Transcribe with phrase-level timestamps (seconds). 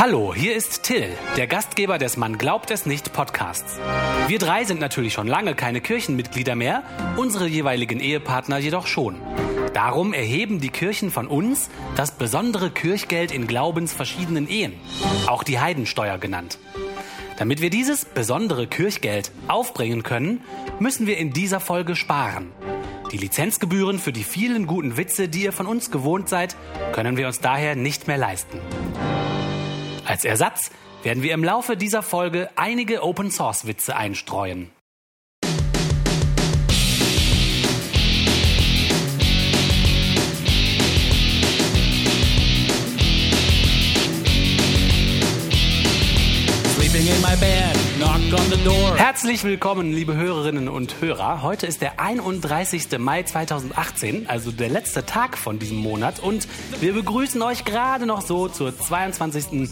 [0.00, 3.80] Hallo, hier ist Till, der Gastgeber des Man glaubt es nicht Podcasts.
[4.28, 6.84] Wir drei sind natürlich schon lange keine Kirchenmitglieder mehr,
[7.16, 9.16] unsere jeweiligen Ehepartner jedoch schon.
[9.74, 14.74] Darum erheben die Kirchen von uns das besondere Kirchgeld in glaubensverschiedenen Ehen,
[15.26, 16.60] auch die Heidensteuer genannt.
[17.36, 20.44] Damit wir dieses besondere Kirchgeld aufbringen können,
[20.78, 22.52] müssen wir in dieser Folge sparen.
[23.10, 26.54] Die Lizenzgebühren für die vielen guten Witze, die ihr von uns gewohnt seid,
[26.92, 28.60] können wir uns daher nicht mehr leisten.
[30.08, 30.70] Als Ersatz
[31.02, 34.70] werden wir im Laufe dieser Folge einige Open-Source-Witze einstreuen.
[48.96, 51.42] Herzlich willkommen, liebe Hörerinnen und Hörer.
[51.42, 52.98] Heute ist der 31.
[52.98, 56.20] Mai 2018, also der letzte Tag von diesem Monat.
[56.20, 56.48] Und
[56.80, 59.70] wir begrüßen euch gerade noch so zur 22.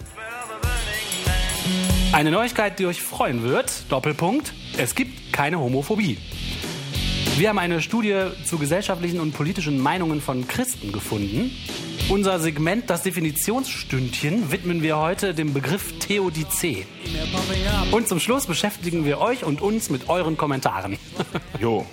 [2.13, 3.91] Eine Neuigkeit, die euch freuen wird.
[3.91, 4.53] Doppelpunkt.
[4.77, 6.19] Es gibt keine Homophobie.
[7.37, 11.51] Wir haben eine Studie zu gesellschaftlichen und politischen Meinungen von Christen gefunden.
[12.09, 16.87] Unser Segment, das Definitionsstündchen, widmen wir heute dem Begriff Theodizee.
[17.91, 20.97] Und zum Schluss beschäftigen wir euch und uns mit euren Kommentaren.
[21.61, 21.85] Jo.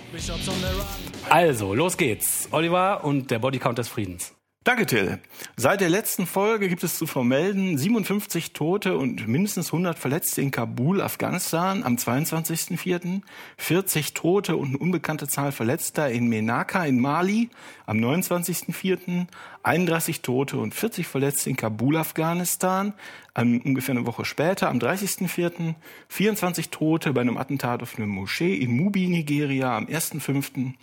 [1.28, 2.48] Also, los geht's.
[2.52, 4.34] Oliver und der Bodycount des Friedens.
[4.64, 5.18] Danke, Till.
[5.56, 10.52] Seit der letzten Folge gibt es zu vermelden 57 Tote und mindestens 100 Verletzte in
[10.52, 13.22] Kabul, Afghanistan am 22.04.,
[13.56, 17.50] 40 Tote und eine unbekannte Zahl Verletzter in Menaka in Mali
[17.86, 19.26] am 29.04.,
[19.62, 22.94] 31 Tote und 40 Verletzte in Kabul, Afghanistan,
[23.34, 25.74] um, ungefähr eine Woche später, am 30.04.,
[26.08, 30.74] 24 Tote bei einem Attentat auf eine Moschee in Mubi, Nigeria am 1.05.,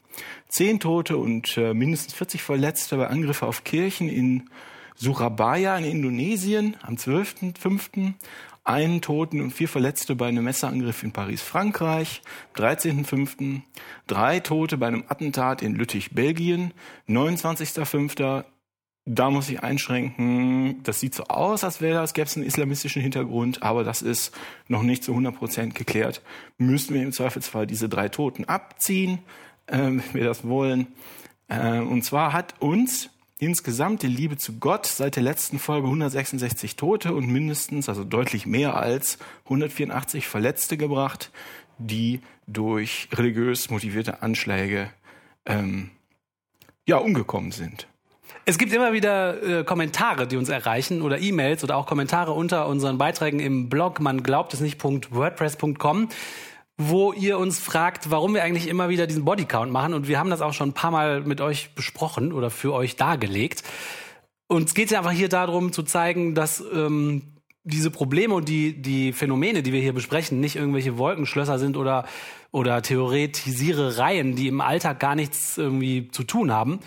[0.48, 4.50] 10 Tote und äh, mindestens 40 Verletzte bei Angriffen auf Kirchen in
[4.96, 8.14] Surabaya in Indonesien am 12.05.,
[8.66, 12.22] einen Toten und vier Verletzte bei einem Messerangriff in Paris, Frankreich,
[12.56, 13.62] 13.05.,
[14.06, 16.74] drei Tote bei einem Attentat in Lüttich, Belgien,
[17.08, 18.44] 29.05.,
[19.12, 23.02] da muss ich einschränken, das sieht so aus, als wäre das, gäbe es einen islamistischen
[23.02, 24.32] Hintergrund, aber das ist
[24.68, 26.22] noch nicht zu 100 Prozent geklärt.
[26.60, 29.18] Müssen wir im Zweifelsfall diese drei Toten abziehen,
[29.66, 30.88] äh, wenn wir das wollen.
[31.48, 33.10] Äh, und zwar hat uns
[33.40, 38.46] insgesamt die Liebe zu Gott seit der letzten Folge 166 Tote und mindestens, also deutlich
[38.46, 41.32] mehr als 184 Verletzte gebracht,
[41.80, 44.92] die durch religiös motivierte Anschläge
[45.48, 45.90] ähm,
[46.86, 47.88] ja umgekommen sind.
[48.50, 52.68] Es gibt immer wieder äh, Kommentare, die uns erreichen oder E-Mails oder auch Kommentare unter
[52.68, 56.10] unseren Beiträgen im Blog man glaubt es nicht.wordpress.com,
[56.76, 60.32] wo ihr uns fragt, warum wir eigentlich immer wieder diesen Bodycount machen und wir haben
[60.32, 63.62] das auch schon ein paar Mal mit euch besprochen oder für euch dargelegt.
[64.48, 67.22] Uns geht es einfach hier darum zu zeigen, dass ähm,
[67.64, 72.06] diese Probleme und die, die Phänomene, die wir hier besprechen, nicht irgendwelche Wolkenschlösser sind oder,
[72.50, 76.80] oder Theoretisierereien, die im Alltag gar nichts irgendwie zu tun haben,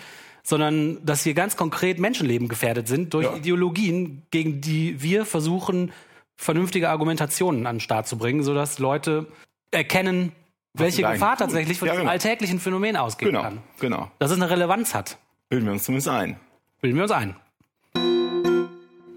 [0.45, 3.35] sondern dass hier ganz konkret Menschenleben gefährdet sind durch Ja.
[3.35, 5.91] Ideologien, gegen die wir versuchen,
[6.35, 9.27] vernünftige Argumentationen an den Start zu bringen, sodass Leute
[9.71, 10.33] erkennen,
[10.73, 12.11] welche Gefahr tatsächlich von Ja, diesem genau.
[12.11, 13.59] alltäglichen Phänomen ausgehen Genau, kann.
[13.79, 14.11] genau.
[14.19, 15.17] Dass es eine Relevanz hat.
[15.49, 16.39] Bilden wir uns zumindest ein.
[16.81, 17.35] Bilden wir uns ein.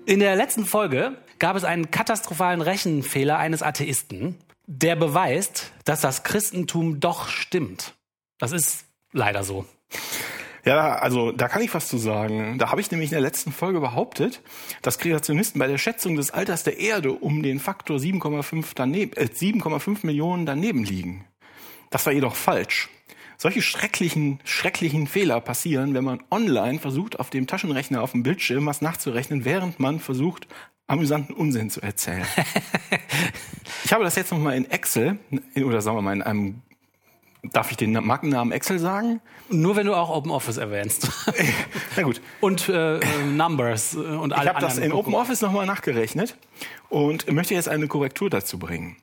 [0.06, 4.36] In der letzten Folge gab es einen katastrophalen Rechenfehler eines Atheisten,
[4.66, 7.94] der beweist, dass das Christentum doch stimmt.
[8.38, 9.64] Das ist leider so.
[10.66, 12.58] Ja, also da kann ich was zu sagen.
[12.58, 14.42] Da habe ich nämlich in der letzten Folge behauptet,
[14.82, 19.28] dass Kreationisten bei der Schätzung des Alters der Erde um den Faktor 7,5 daneben, äh,
[19.32, 21.24] 7,5 Millionen daneben liegen.
[21.90, 22.88] Das war jedoch falsch.
[23.38, 28.66] solche schrecklichen, schrecklichen Fehler passieren, wenn man online versucht, auf dem Taschenrechner auf dem Bildschirm
[28.66, 30.48] was nachzurechnen, während man versucht,
[30.88, 32.26] amüsanten Unsinn zu erzählen.
[33.84, 35.18] ich habe das jetzt nochmal in Excel,
[35.54, 36.62] oder sagen wir mal in einem,
[37.52, 39.20] darf ich den Markennamen Excel sagen?
[39.48, 41.10] Nur wenn du auch OpenOffice erwähnst.
[41.96, 42.20] Na gut.
[42.40, 46.36] Und äh, Numbers äh, und alle Ich habe das in OpenOffice nochmal nachgerechnet
[46.88, 48.96] und möchte jetzt eine Korrektur dazu bringen.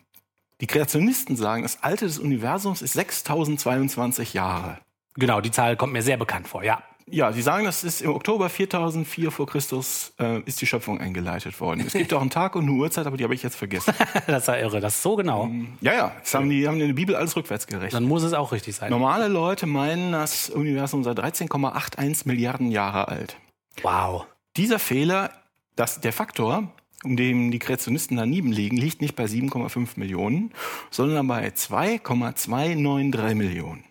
[0.61, 4.79] Die Kreationisten sagen, das Alter des Universums ist 6022 Jahre.
[5.15, 6.81] Genau, die Zahl kommt mir sehr bekannt vor, ja.
[7.09, 11.59] Ja, sie sagen, das ist im Oktober 4004 vor Christus äh, ist die Schöpfung eingeleitet
[11.59, 11.83] worden.
[11.85, 13.93] Es gibt auch einen Tag und eine Uhrzeit, aber die habe ich jetzt vergessen.
[14.27, 15.49] Das ist ja irre, das ist so genau.
[15.81, 17.93] ja, ja, das haben die haben in der Bibel alles rückwärts gerechnet.
[17.93, 18.89] Dann muss es auch richtig sein.
[18.89, 23.37] Normale Leute meinen, das Universum sei 13,81 Milliarden Jahre alt.
[23.81, 24.25] Wow.
[24.55, 25.31] Dieser Fehler,
[25.75, 26.71] dass der Faktor,
[27.03, 30.51] um den die Kreationisten daneben liegen, liegt nicht bei 7,5 Millionen,
[30.89, 33.83] sondern bei 2,293 Millionen.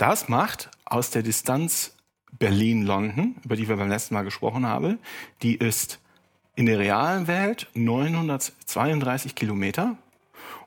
[0.00, 1.94] Das macht aus der Distanz
[2.38, 4.98] Berlin-London, über die wir beim letzten Mal gesprochen haben,
[5.42, 6.00] die ist
[6.56, 9.98] in der realen Welt 932 Kilometer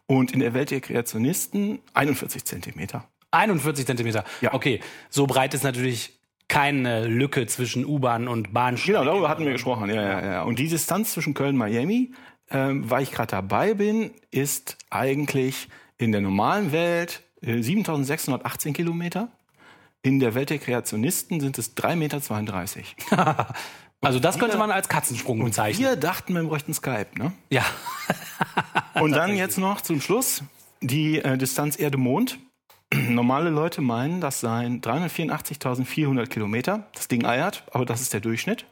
[0.06, 3.07] und in der Welt der Kreationisten 41 Zentimeter.
[3.31, 4.24] 41 Zentimeter.
[4.41, 4.53] Ja.
[4.53, 6.15] Okay, so breit ist natürlich
[6.47, 8.94] keine Lücke zwischen U-Bahn und Bahnsteig.
[8.94, 9.89] Genau, darüber hatten wir gesprochen.
[9.89, 10.44] Ja, ja, ja.
[10.44, 12.12] Und die Distanz zwischen Köln und Miami,
[12.51, 19.30] ähm, weil ich gerade dabei bin, ist eigentlich in der normalen Welt 7618 Kilometer.
[20.01, 23.48] In der Welt der Kreationisten sind es 3,32 Meter.
[24.04, 25.88] Also das könnte man als Katzensprung bezeichnen.
[25.88, 27.31] Wir dachten, wir bräuchten Skype, ne?
[27.50, 27.63] Ja.
[29.01, 30.44] Und dann jetzt noch zum Schluss
[30.81, 32.38] die äh, Distanz Erde-Mond.
[32.94, 36.88] Normale Leute meinen, das seien 384.400 Kilometer.
[36.94, 38.66] Das Ding eiert, aber das ist der Durchschnitt.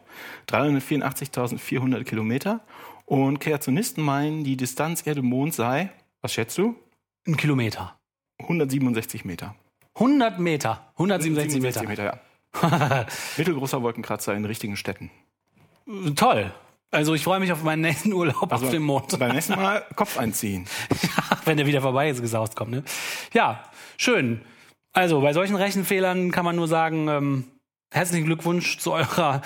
[0.50, 2.60] 384.400 Kilometer.
[3.06, 5.92] Und Kreationisten meinen, die Distanz Erde-Mond sei,
[6.22, 6.76] was schätzt du?
[7.26, 7.96] Ein Kilometer.
[8.44, 9.56] 167 Meter.
[9.96, 10.92] 100 Meter.
[10.94, 11.88] 167 Meter.
[11.88, 13.06] Meter ja.
[13.38, 15.10] Mittelgroßer Wolkenkratzer in richtigen Städten.
[16.16, 16.52] Toll.
[16.92, 19.18] Also ich freue mich auf meinen nächsten Urlaub auf dem Mond.
[19.18, 20.68] Beim nächsten Mal Kopf einziehen.
[21.46, 22.72] Wenn der wieder vorbei ist, gesaust kommt.
[22.72, 22.84] Ne?
[23.34, 23.64] Ja,
[23.98, 24.42] schön.
[24.92, 27.46] Also bei solchen Rechenfehlern kann man nur sagen, ähm,
[27.94, 29.42] herzlichen Glückwunsch zu eurer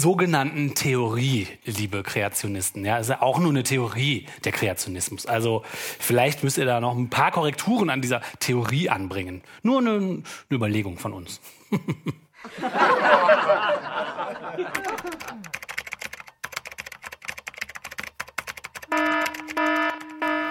[0.00, 2.84] sogenannten Theorie, liebe Kreationisten.
[2.84, 5.26] Ja, ist ja auch nur eine Theorie, der Kreationismus.
[5.26, 5.62] Also
[5.98, 9.42] vielleicht müsst ihr da noch ein paar Korrekturen an dieser Theorie anbringen.
[9.62, 11.40] Nur eine, eine Überlegung von uns.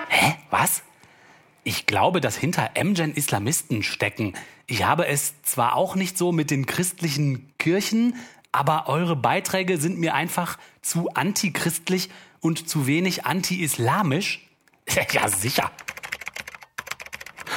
[0.10, 0.36] Hä?
[0.52, 0.84] Was?
[1.63, 4.34] Ich glaube, dass hinter Emgen Islamisten stecken.
[4.68, 8.16] Ich habe es zwar auch nicht so mit den christlichen Kirchen,
[8.51, 12.10] aber eure Beiträge sind mir einfach zu antichristlich
[12.40, 14.46] und zu wenig anti-islamisch.
[15.12, 15.69] Ja, sicher.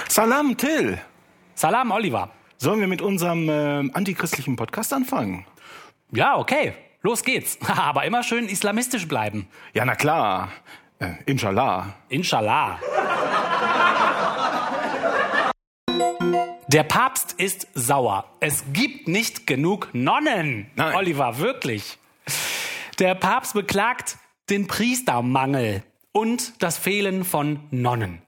[0.08, 1.00] Salam, Till.
[1.54, 2.30] Salam, Oliver.
[2.58, 5.46] Sollen wir mit unserem äh, antichristlichen Podcast anfangen?
[6.10, 6.74] Ja, okay.
[7.00, 7.58] Los geht's.
[7.66, 9.48] Aber immer schön islamistisch bleiben.
[9.72, 10.52] Ja, na klar.
[10.98, 11.94] Äh, inshallah.
[12.08, 12.78] Inshallah.
[16.72, 18.24] Der Papst ist sauer.
[18.40, 20.70] Es gibt nicht genug Nonnen.
[20.74, 20.94] Nein.
[20.94, 21.98] Oliver, wirklich.
[22.98, 24.16] Der Papst beklagt
[24.48, 25.82] den Priestermangel
[26.12, 28.22] und das Fehlen von Nonnen.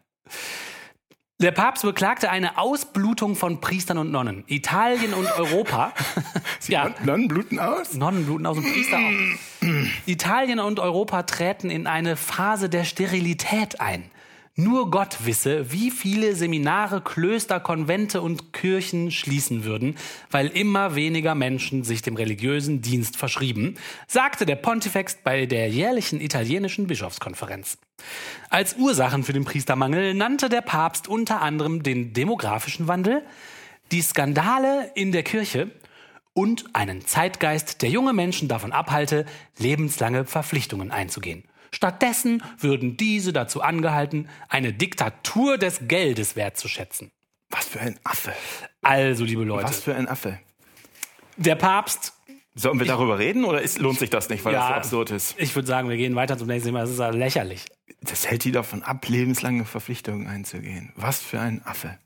[1.40, 4.44] Der Papst beklagte eine Ausblutung von Priestern und Nonnen.
[4.46, 5.94] Italien und Europa.
[6.68, 7.94] ja, Nonnen bluten aus?
[7.94, 9.66] Nonnen bluten aus dem Priester auch.
[10.06, 14.10] Italien und Europa treten in eine Phase der Sterilität ein.
[14.56, 19.96] Nur Gott wisse, wie viele Seminare, Klöster, Konvente und Kirchen schließen würden,
[20.30, 23.74] weil immer weniger Menschen sich dem religiösen Dienst verschrieben,
[24.06, 27.78] sagte der Pontifex bei der jährlichen italienischen Bischofskonferenz.
[28.48, 33.24] Als Ursachen für den Priestermangel nannte der Papst unter anderem den demografischen Wandel,
[33.90, 35.72] die Skandale in der Kirche
[36.32, 39.26] und einen Zeitgeist, der junge Menschen davon abhalte,
[39.58, 41.42] lebenslange Verpflichtungen einzugehen.
[41.74, 47.10] Stattdessen würden diese dazu angehalten, eine Diktatur des Geldes wertzuschätzen.
[47.50, 48.32] Was für ein Affe.
[48.82, 50.38] Also, liebe Leute, Was für ein Affe.
[51.36, 52.12] der Papst,
[52.56, 54.76] Sollen wir darüber reden oder ist, lohnt sich das nicht, weil das so Ja.
[54.76, 55.34] absurd ist?
[55.38, 56.82] ich würde sagen, wir gehen weiter zum nächsten Thema.
[56.82, 57.64] Das ist ja lächerlich.
[58.00, 60.92] Das hält die davon ab, lebenslange Verpflichtungen einzugehen.
[60.94, 61.98] Was für ein Affe.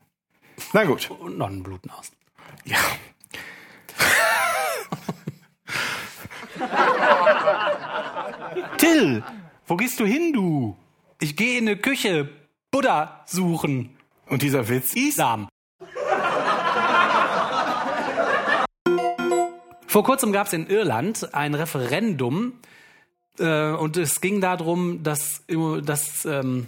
[0.72, 1.10] Na gut.
[1.10, 2.12] Und Nonnen bluten aus.
[2.64, 2.78] Ja.
[8.78, 9.22] Till,
[9.68, 10.76] wo gehst du hin, du?
[11.20, 12.30] Ich gehe in eine Küche,
[12.70, 13.90] Buddha suchen.
[14.26, 14.96] Und dieser Witz ist?
[14.96, 15.48] Islam.
[19.86, 22.54] Vor kurzem gab es in Irland ein Referendum
[23.38, 25.44] äh, und es ging darum, dass,
[25.82, 26.66] dass ähm,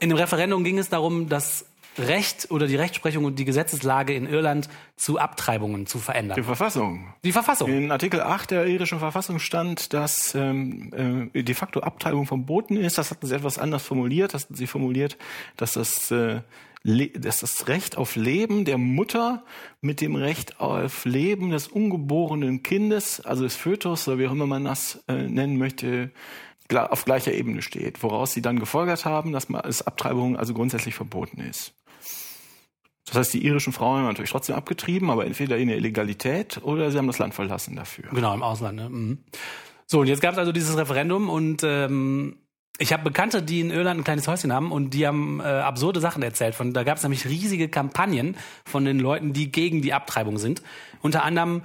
[0.00, 1.66] in dem Referendum ging es darum, dass
[1.98, 6.36] Recht oder die Rechtsprechung und die Gesetzeslage in Irland zu Abtreibungen zu verändern.
[6.36, 7.12] Die Verfassung.
[7.24, 7.70] Die Verfassung.
[7.70, 12.98] In Artikel 8 der irischen Verfassung stand, dass ähm, äh, de facto Abtreibung verboten ist.
[12.98, 14.34] Das hatten sie etwas anders formuliert.
[14.34, 15.18] Das hatten sie formuliert,
[15.56, 16.40] dass das, äh,
[16.84, 19.44] dass das Recht auf Leben der Mutter
[19.80, 24.46] mit dem Recht auf Leben des ungeborenen Kindes, also des Fötus, oder wie auch immer
[24.46, 26.10] man das äh, nennen möchte,
[26.74, 30.94] auf gleicher Ebene steht, woraus sie dann gefolgert haben, dass, man, dass Abtreibung also grundsätzlich
[30.94, 31.74] verboten ist.
[33.06, 36.90] Das heißt, die irischen Frauen haben natürlich trotzdem abgetrieben, aber entweder in der Illegalität oder
[36.90, 38.04] sie haben das Land verlassen dafür.
[38.12, 38.76] Genau, im Ausland.
[38.76, 38.88] Ne?
[38.88, 39.18] Mhm.
[39.86, 42.36] So, und jetzt gab es also dieses Referendum und ähm,
[42.78, 46.00] ich habe Bekannte, die in Irland ein kleines Häuschen haben und die haben äh, absurde
[46.00, 46.54] Sachen erzählt.
[46.54, 50.62] Von, da gab es nämlich riesige Kampagnen von den Leuten, die gegen die Abtreibung sind.
[51.00, 51.62] Unter anderem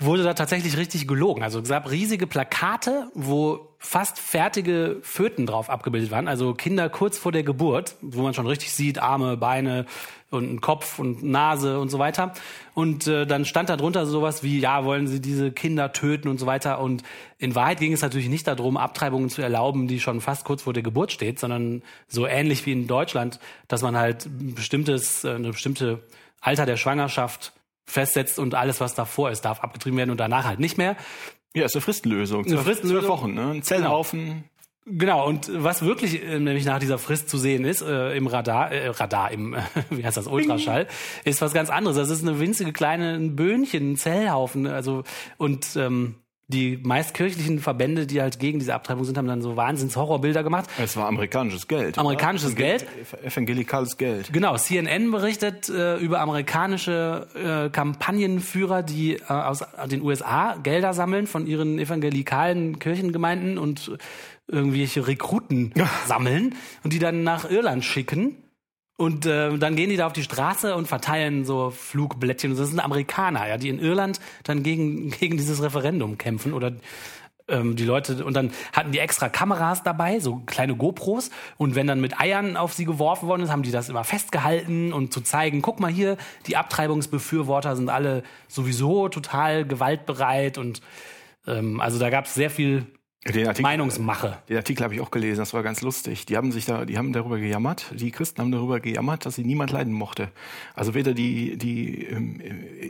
[0.00, 1.42] wurde da tatsächlich richtig gelogen.
[1.42, 7.18] Also es gab riesige Plakate, wo fast fertige Föten drauf abgebildet waren, also Kinder kurz
[7.18, 9.86] vor der Geburt, wo man schon richtig sieht, Arme, Beine
[10.30, 12.32] und Kopf und Nase und so weiter.
[12.74, 16.38] Und äh, dann stand da drunter sowas wie, ja, wollen Sie diese Kinder töten und
[16.38, 16.80] so weiter.
[16.80, 17.02] Und
[17.38, 20.72] in Wahrheit ging es natürlich nicht darum, Abtreibungen zu erlauben, die schon fast kurz vor
[20.72, 25.34] der Geburt steht, sondern so ähnlich wie in Deutschland, dass man halt ein bestimmtes, äh,
[25.34, 26.00] eine bestimmte
[26.40, 27.52] Alter der Schwangerschaft
[27.90, 30.96] festsetzt und alles, was davor ist, darf abgetrieben werden und danach halt nicht mehr.
[31.54, 32.46] Ja, ist eine Fristenlösung.
[32.46, 33.00] Eine Fristenlösung.
[33.00, 33.50] Zwölf Wochen, ne?
[33.50, 34.44] Ein Zellhaufen.
[34.86, 38.72] Genau, und was wirklich äh, nämlich nach dieser Frist zu sehen ist, äh, im Radar,
[38.72, 39.56] äh, Radar, im,
[39.90, 40.86] wie heißt das, Ultraschall,
[41.24, 41.96] ist was ganz anderes.
[41.96, 45.04] Das ist eine winzige kleine ein Böhnchen, ein Zellhaufen, also,
[45.36, 46.16] und, ähm,
[46.50, 50.42] die meist kirchlichen Verbände, die halt gegen diese Abtreibung sind, haben dann so wahnsinns Horrorbilder
[50.42, 50.68] gemacht.
[50.78, 51.98] Es war amerikanisches Geld.
[51.98, 52.86] Amerikanisches Geld.
[53.22, 54.32] Evangelikales Geld.
[54.32, 54.56] Genau.
[54.56, 61.46] CNN berichtet äh, über amerikanische äh, Kampagnenführer, die äh, aus den USA Gelder sammeln von
[61.46, 63.92] ihren evangelikalen Kirchengemeinden und
[64.48, 65.72] irgendwelche Rekruten
[66.06, 68.36] sammeln und die dann nach Irland schicken
[69.00, 72.54] und äh, dann gehen die da auf die Straße und verteilen so Flugblättchen.
[72.54, 76.72] Das sind Amerikaner, ja, die in Irland dann gegen, gegen dieses Referendum kämpfen oder
[77.48, 81.86] ähm, die Leute und dann hatten die extra Kameras dabei, so kleine GoPros und wenn
[81.86, 85.22] dann mit Eiern auf sie geworfen worden ist, haben die das immer festgehalten und zu
[85.22, 90.82] zeigen, guck mal hier, die Abtreibungsbefürworter sind alle sowieso total gewaltbereit und
[91.46, 92.84] ähm, also da gab es sehr viel
[93.26, 94.38] den Artikel, Meinungsmache.
[94.48, 96.24] Den Artikel habe ich auch gelesen, das war ganz lustig.
[96.24, 99.44] Die haben sich da, die haben darüber gejammert, die Christen haben darüber gejammert, dass sie
[99.44, 100.30] niemand leiden mochte.
[100.74, 102.40] Also weder die, die ähm,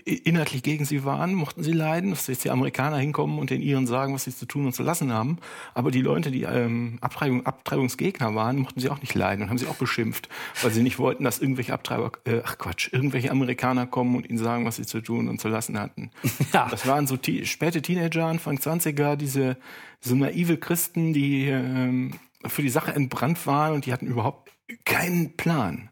[0.04, 3.88] inhaltlich gegen sie waren, mochten sie leiden, dass jetzt die Amerikaner hinkommen und den ihren
[3.88, 5.38] sagen, was sie zu tun und zu lassen haben.
[5.74, 9.58] Aber die Leute, die ähm, Abtreibung, Abtreibungsgegner waren, mochten sie auch nicht leiden und haben
[9.58, 10.28] sie auch beschimpft,
[10.62, 14.38] weil sie nicht wollten, dass irgendwelche Abtreiber, äh, ach Quatsch, irgendwelche Amerikaner kommen und ihnen
[14.38, 16.10] sagen, was sie zu tun und zu lassen hatten.
[16.52, 16.66] Ja.
[16.68, 19.56] Das waren so späte Teenager, Anfang 20er, diese
[20.00, 22.14] so naive Christen, die ähm,
[22.46, 24.50] für die Sache entbrannt waren und die hatten überhaupt
[24.84, 25.90] keinen Plan.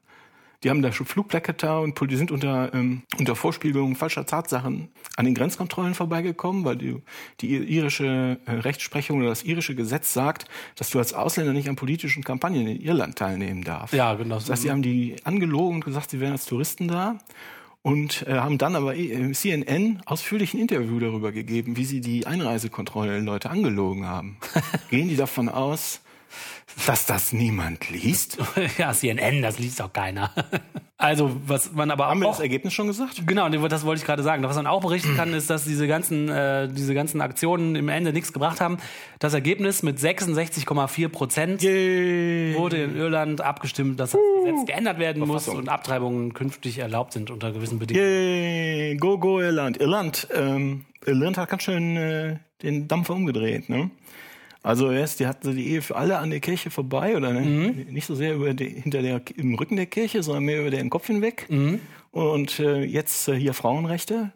[0.65, 5.25] Die haben da schon Flugplakate und die sind unter, ähm, unter Vorspiegelung falscher Tatsachen an
[5.25, 7.01] den Grenzkontrollen vorbeigekommen, weil die,
[7.41, 11.77] die irische äh, Rechtsprechung oder das irische Gesetz sagt, dass du als Ausländer nicht an
[11.77, 13.95] politischen Kampagnen in Irland teilnehmen darfst.
[13.95, 14.35] Ja, genau.
[14.35, 17.19] Das heißt, sie haben die angelogen und gesagt, sie wären als Touristen da
[17.83, 22.27] und äh, haben dann aber äh, CNN ausführlich ein Interview darüber gegeben, wie sie die
[22.27, 24.37] Einreisekontrollen-Leute angelogen haben.
[24.91, 26.01] Gehen die davon aus,
[26.87, 28.39] dass das niemand liest?
[28.79, 30.33] ja, CNN, das liest auch keiner.
[31.01, 32.27] Also, was man aber Haben auch...
[32.27, 33.23] wir das Ergebnis schon gesagt?
[33.25, 34.43] Genau, das wollte ich gerade sagen.
[34.43, 38.13] Was man auch berichten kann, ist, dass diese ganzen, äh, diese ganzen Aktionen im Ende
[38.13, 38.79] nichts gebracht haben.
[39.21, 45.25] Das Ergebnis mit 66,4 Prozent wurde in Irland abgestimmt, dass das uh, Gesetz geändert werden
[45.25, 45.55] Verfassung.
[45.55, 48.05] muss und Abtreibungen künftig erlaubt sind unter gewissen Bedingungen.
[48.05, 49.81] Yay, go, go, Irland.
[49.81, 53.93] Irland, ähm, Irland hat ganz schön äh, den Dampfer umgedreht, ne?
[54.63, 57.41] Also erst, die hatten die Ehe für alle an der Kirche vorbei oder ne?
[57.41, 57.93] mhm.
[57.93, 60.91] nicht so sehr über die, hinter der im Rücken der Kirche, sondern mehr über den
[60.91, 61.47] Kopf hinweg.
[61.49, 61.81] Mhm.
[62.11, 64.33] Und äh, jetzt äh, hier Frauenrechte.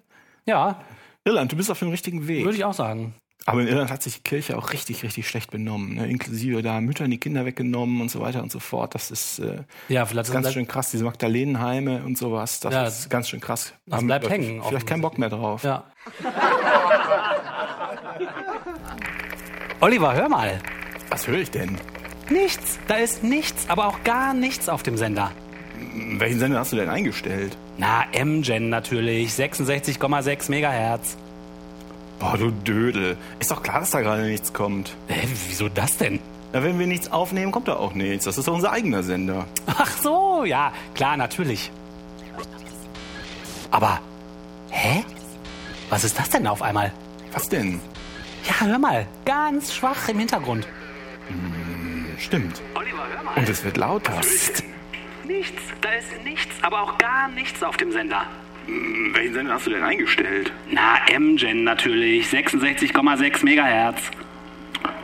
[0.47, 0.81] Ja.
[1.25, 2.45] Irland, du bist auf dem richtigen Weg.
[2.45, 3.15] Würde ich auch sagen.
[3.45, 5.97] Aber in Irland hat sich die Kirche auch richtig, richtig schlecht benommen.
[5.97, 6.09] Ne?
[6.09, 8.95] Inklusive da Müttern die Kinder weggenommen und so weiter und so fort.
[8.95, 10.93] Das ist äh, ja, vielleicht ganz schön krass.
[10.93, 12.61] Diese Magdalenenheime und sowas.
[12.61, 13.75] Das ja, ist ganz schön krass.
[13.87, 14.63] Das Haben bleibt hängen.
[14.63, 15.65] Vielleicht keinen Bock mehr drauf.
[15.65, 15.85] Ja.
[19.83, 20.61] Oliver, hör mal.
[21.11, 21.77] Was höre ich denn?
[22.31, 22.79] Nichts.
[22.87, 25.33] Da ist nichts, aber auch gar nichts auf dem Sender.
[26.19, 27.57] Welchen Sender hast du denn eingestellt?
[27.79, 29.33] Na, M-Gen natürlich.
[29.33, 31.17] 66,6 Megahertz.
[32.21, 33.17] Boah, du Dödel.
[33.41, 34.95] Ist doch klar, dass da gerade nichts kommt.
[35.09, 36.21] Äh, wieso das denn?
[36.53, 38.25] Na, wenn wir nichts aufnehmen, kommt da auch nichts.
[38.25, 39.47] Das ist doch unser eigener Sender.
[39.67, 41.73] Ach so, ja, klar, natürlich.
[43.73, 43.99] Aber,
[44.71, 45.03] hä?
[45.91, 46.93] Was ist das denn auf einmal?
[47.33, 47.81] Was denn?
[48.45, 50.67] Ja, hör mal, ganz schwach im Hintergrund.
[51.29, 52.61] Hm, stimmt.
[52.75, 53.35] Oliver, hör mal.
[53.37, 54.15] Und es wird lauter.
[54.21, 54.65] Psst.
[55.25, 55.63] Nichts.
[55.81, 58.27] Da ist nichts, aber auch gar nichts auf dem Sender.
[58.67, 60.53] Hm, welchen Sender hast du denn eingestellt?
[60.71, 62.27] Na, M-Gen natürlich.
[62.29, 64.11] 66,6 Megahertz.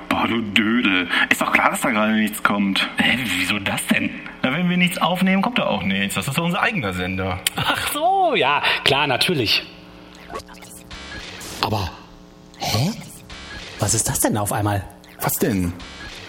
[0.09, 1.09] Boah, du Dödel.
[1.29, 2.89] Ist doch klar, dass da gerade nichts kommt.
[2.97, 4.11] Hä, wieso das denn?
[4.43, 6.15] Na, wenn wir nichts aufnehmen, kommt da auch nichts.
[6.15, 7.41] Das ist doch unser eigener Sender.
[7.57, 9.65] Ach so, ja, klar, natürlich.
[11.61, 11.91] Aber,
[12.59, 12.91] hä?
[13.79, 14.85] Was ist das denn auf einmal?
[15.21, 15.73] Was denn?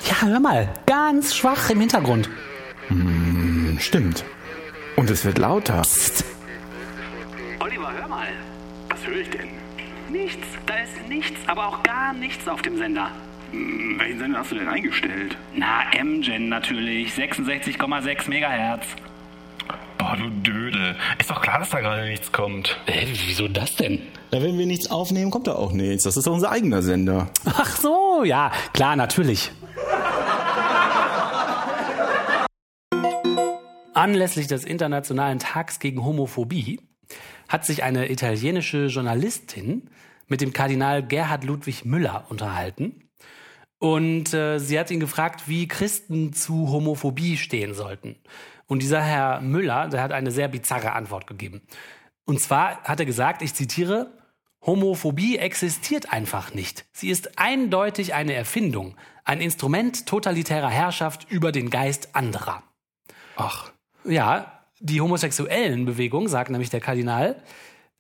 [0.08, 2.30] Ja, hör mal, ganz schwach im Hintergrund.
[2.88, 4.24] Hm, stimmt.
[4.96, 5.82] Und es wird lauter.
[5.82, 6.24] Psst.
[7.60, 8.28] Oliver, hör mal.
[8.90, 9.50] Was höre ich denn?
[10.10, 10.48] Nichts.
[10.66, 13.12] Da ist nichts, aber auch gar nichts auf dem Sender.
[13.52, 15.38] Hm, welchen Sender hast du denn eingestellt?
[15.54, 17.14] Na, M-Gen natürlich.
[17.14, 18.86] 66,6 Megahertz.
[20.10, 20.96] Boah, du Dödel.
[21.20, 22.80] Ist doch klar, dass da gerade nichts kommt.
[22.88, 24.02] Hä, wieso das denn?
[24.32, 26.04] Na, wenn wir nichts aufnehmen, kommt da auch nichts.
[26.04, 27.30] Das ist doch unser eigener Sender.
[27.46, 29.52] Ach so, ja, klar, natürlich.
[33.94, 36.80] Anlässlich des Internationalen Tags gegen Homophobie
[37.48, 39.92] hat sich eine italienische Journalistin
[40.28, 43.04] mit dem Kardinal Gerhard Ludwig Müller unterhalten.
[43.78, 48.16] Und äh, sie hat ihn gefragt, wie Christen zu Homophobie stehen sollten.
[48.70, 51.62] Und dieser Herr Müller, der hat eine sehr bizarre Antwort gegeben.
[52.26, 54.14] Und zwar hat er gesagt, ich zitiere,
[54.64, 56.86] Homophobie existiert einfach nicht.
[56.92, 62.62] Sie ist eindeutig eine Erfindung, ein Instrument totalitärer Herrschaft über den Geist anderer.
[63.36, 63.72] Ach.
[64.04, 67.42] Ja, die homosexuellen Bewegung, sagt nämlich der Kardinal,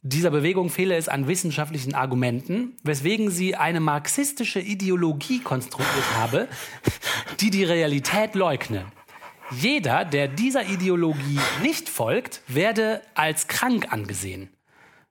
[0.03, 6.47] dieser Bewegung fehle es an wissenschaftlichen Argumenten, weswegen sie eine marxistische Ideologie konstruiert habe,
[7.39, 8.85] die die Realität leugne.
[9.51, 14.49] Jeder, der dieser Ideologie nicht folgt, werde als krank angesehen.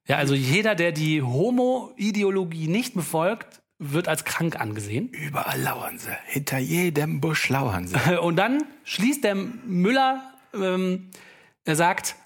[0.06, 5.08] Ja, also jeder, der die Homo-Ideologie nicht befolgt, wird als krank angesehen.
[5.08, 6.16] Überall lauern sie.
[6.26, 8.18] Hinter jedem Busch lauern sie.
[8.20, 10.22] Und dann schließt der Müller,
[10.54, 11.10] ähm,
[11.64, 12.16] er sagt,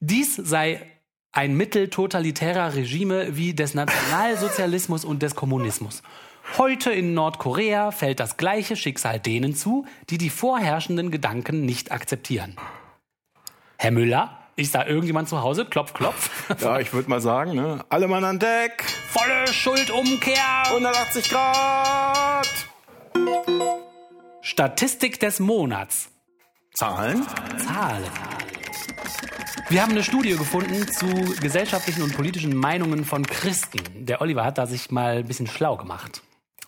[0.00, 0.80] dies sei
[1.32, 6.02] ein Mittel totalitärer Regime wie des Nationalsozialismus und des Kommunismus.
[6.58, 12.56] Heute in Nordkorea fällt das gleiche Schicksal denen zu, die die vorherrschenden Gedanken nicht akzeptieren.
[13.78, 15.64] Herr Müller, ist da irgendjemand zu Hause?
[15.64, 16.30] Klopf, klopf.
[16.60, 17.82] Ja, ich würde mal sagen, ne?
[17.88, 18.84] Alle Mann an Deck.
[19.08, 20.66] Volle Schuldumkehr.
[20.66, 22.48] 180 Grad.
[24.42, 26.10] Statistik des Monats.
[26.74, 27.26] Zahlen?
[27.66, 28.04] Zahlen.
[29.70, 31.06] Wir haben eine Studie gefunden zu
[31.40, 34.04] gesellschaftlichen und politischen Meinungen von Christen.
[34.04, 36.22] Der Oliver hat da sich mal ein bisschen schlau gemacht.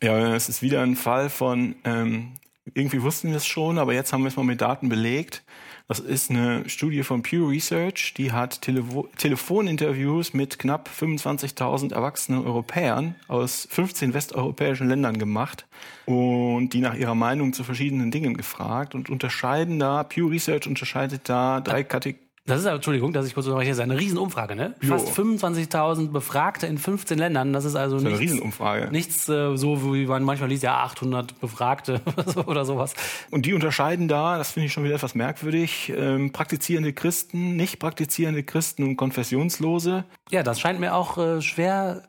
[0.05, 2.33] Ja, es ist wieder ein Fall von, ähm,
[2.75, 5.43] irgendwie wussten wir es schon, aber jetzt haben wir es mal mit Daten belegt.
[5.89, 12.45] Das ist eine Studie von Pew Research, die hat Televo Telefoninterviews mit knapp 25.000 erwachsenen
[12.45, 15.65] Europäern aus 15 westeuropäischen Ländern gemacht
[16.05, 21.31] und die nach ihrer Meinung zu verschiedenen Dingen gefragt und unterscheiden da, Pew Research unterscheidet
[21.31, 22.24] da drei Kategorien.
[22.47, 24.75] Das ist, Entschuldigung, dass ich kurz unterbreche, das ist eine Riesenumfrage, ne?
[24.83, 24.89] Jo.
[24.99, 28.89] Fast 25.000 Befragte in 15 Ländern, das ist also Das ist eine nichts, Riesenumfrage.
[28.93, 32.03] nichts äh, so, wie man manchmal liest, ja, 800 Befragte
[32.47, 32.93] oder sowas.
[33.31, 37.79] Und die unterscheiden da, das finde ich schon wieder etwas merkwürdig, ähm, praktizierende Christen, nicht
[37.79, 40.05] praktizierende Christen und Konfessionslose.
[40.31, 42.03] Ja, das scheint mir auch äh, schwer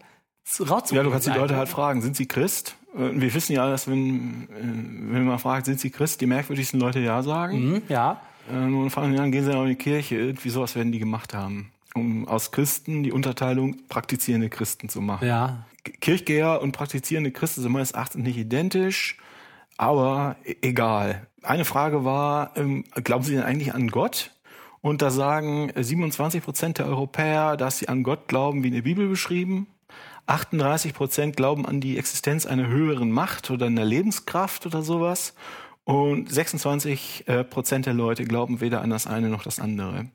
[0.44, 0.98] zu- rauszukriegen.
[0.98, 1.32] Ja, du kannst die.
[1.32, 2.76] Leute halt fragen, sind sie Christ?
[2.94, 6.80] Äh, Wir wissen ja, dass wenn, äh, wenn man fragt, sind sie Christ, die merkwürdigsten
[6.80, 7.70] Leute ja sagen.
[7.72, 8.20] Mhm, ja.
[8.52, 10.16] Ähm, Und fragen dann, gehen sie dann in die Kirche?
[10.16, 11.72] Irgendwie sowas werden die gemacht haben.
[11.94, 15.28] Um aus Christen die Unterteilung praktizierende Christen zu machen.
[15.28, 15.66] Ja.
[16.02, 19.18] Kirchgeher und praktizierende Christen sind meines Erachtens nicht identisch,
[19.78, 21.28] aber e- egal.
[21.42, 24.32] Eine Frage war, ähm, glauben Sie denn eigentlich an Gott?
[24.82, 28.74] Und da sagen äh, 27 Prozent der Europäer, dass sie an Gott glauben, wie in
[28.74, 29.68] der Bibel beschrieben.
[30.28, 35.34] 38 Prozent glauben an die Existenz einer höheren Macht oder einer Lebenskraft oder sowas.
[35.86, 40.08] Und 26 äh, Prozent der Leute glauben weder an das eine noch das andere.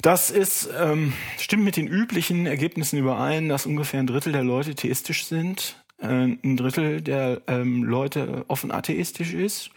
[0.00, 4.74] Das ist, ähm, stimmt mit den üblichen Ergebnissen überein, dass ungefähr ein Drittel der Leute
[4.74, 9.70] theistisch sind, äh, ein Drittel der ähm, Leute offen atheistisch ist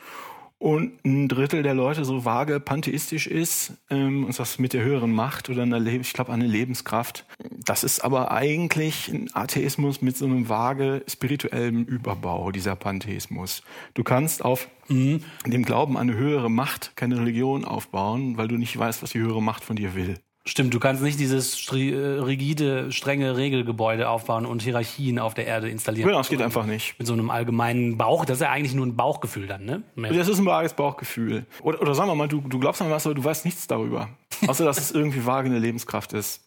[0.63, 5.11] und ein Drittel der Leute so vage pantheistisch ist, ähm, und das mit der höheren
[5.11, 7.25] Macht oder einer, Le ich glaube, eine Lebenskraft.
[7.65, 13.61] Das ist aber eigentlich ein Atheismus mit so einem vage spirituellen Überbau, dieser Pantheismus.
[13.93, 18.77] Du kannst auf dem Glauben an eine höhere Macht keine Religion aufbauen, weil du nicht
[18.77, 20.15] weißt, was die höhere Macht von dir will.
[20.45, 25.47] Stimmt, du kannst nicht dieses stri- äh, rigide, strenge Regelgebäude aufbauen und Hierarchien auf der
[25.47, 26.07] Erde installieren.
[26.07, 26.99] Genau, das geht einfach nicht.
[26.99, 29.83] Mit so einem allgemeinen Bauch, das ist ja eigentlich nur ein Bauchgefühl dann, ne?
[29.95, 31.45] Das ist ein vages Bauchgefühl.
[31.61, 34.09] Oder, oder sagen wir mal, du, du glaubst an was, aber du weißt nichts darüber.
[34.45, 36.42] Außer, dass es irgendwie vage eine Lebenskraft ist.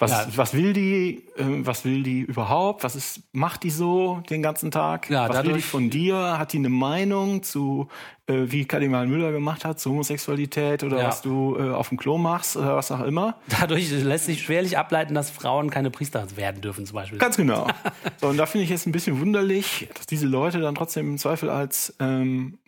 [0.00, 0.26] Was, Ja.
[0.34, 1.26] was will die?
[1.36, 2.82] Äh, was will die überhaupt?
[2.84, 5.08] Was ist, macht die so den ganzen Tag?
[5.10, 6.38] Ja, was will die dadurch- von dir?
[6.38, 7.86] Hat die eine Meinung zu,
[8.26, 11.08] äh, wie Kardinal Müller gemacht hat, zu Homosexualität oder Ja.
[11.08, 13.36] was du äh, auf dem Klo machst oder was auch immer?
[13.60, 17.18] Dadurch lässt sich schwerlich ableiten, dass Frauen keine Priester werden dürfen, zum Beispiel.
[17.18, 17.66] Ganz genau.
[18.20, 21.18] So, und da finde ich es ein bisschen wunderlich, dass diese Leute dann trotzdem im
[21.18, 22.58] Zweifel als, ähm,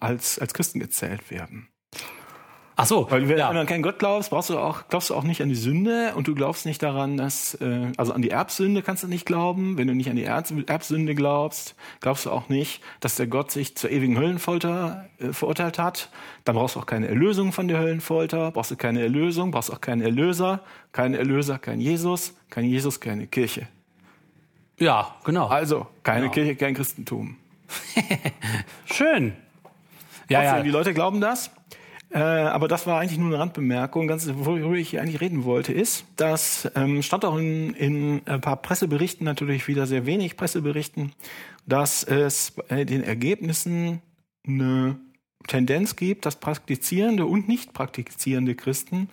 [0.00, 1.68] als, als Christen gezählt werden.
[2.78, 3.50] Ach so, Weil wenn ja.
[3.50, 6.12] du an keinen Gott glaubst, brauchst du auch, glaubst du auch nicht an die Sünde
[6.14, 9.78] und du glaubst nicht daran, dass, äh, also an die Erbsünde kannst du nicht glauben.
[9.78, 13.76] Wenn du nicht an die Erbsünde glaubst, glaubst du auch nicht, dass der Gott sich
[13.78, 16.10] zur ewigen Höllenfolter äh, verurteilt hat.
[16.44, 19.80] Dann brauchst du auch keine Erlösung von der Höllenfolter, brauchst du keine Erlösung, brauchst auch
[19.80, 20.60] keinen Erlöser,
[20.92, 23.68] kein Erlöser, kein Jesus, kein Jesus, keine Kirche.
[24.78, 25.46] ja, genau.
[25.46, 26.32] Also, keine Genau.
[26.34, 27.36] Kirche, kein Christentum.
[28.84, 29.32] Schön.
[30.28, 30.62] Ja, Trotzdem, ja.
[30.62, 31.50] Die Leute glauben das.
[32.10, 34.06] Äh, aber das war eigentlich nur eine Randbemerkung.
[34.06, 38.56] Ganz, worüber ich eigentlich reden wollte, ist, dass ähm, stand auch in, in ein paar
[38.56, 41.12] Presseberichten natürlich wieder sehr wenig Presseberichten,
[41.66, 44.02] dass es bei den Ergebnissen
[44.46, 44.98] eine
[45.46, 49.08] Tendenz gibt, dass praktizierende und nicht praktizierende Christen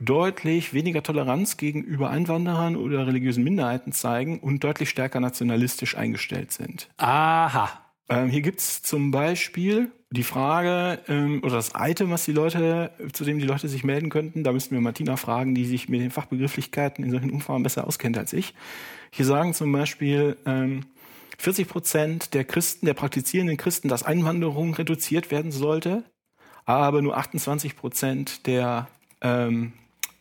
[0.00, 6.88] deutlich weniger Toleranz gegenüber Einwanderern oder religiösen Minderheiten zeigen und deutlich stärker nationalistisch eingestellt sind.
[6.96, 7.83] Aha.
[8.08, 13.24] Ähm, hier gibt's zum Beispiel die Frage ähm, oder das Item, was die Leute, zu
[13.24, 14.44] dem die Leute sich melden könnten.
[14.44, 18.18] Da müssten wir Martina fragen, die sich mit den Fachbegrifflichkeiten in solchen Umfragen besser auskennt
[18.18, 18.54] als ich.
[19.10, 20.84] Hier sagen zum Beispiel ähm,
[21.38, 26.04] 40 Prozent der Christen, der praktizierenden Christen, dass Einwanderung reduziert werden sollte,
[26.64, 28.88] aber nur 28 Prozent der
[29.20, 29.72] ähm,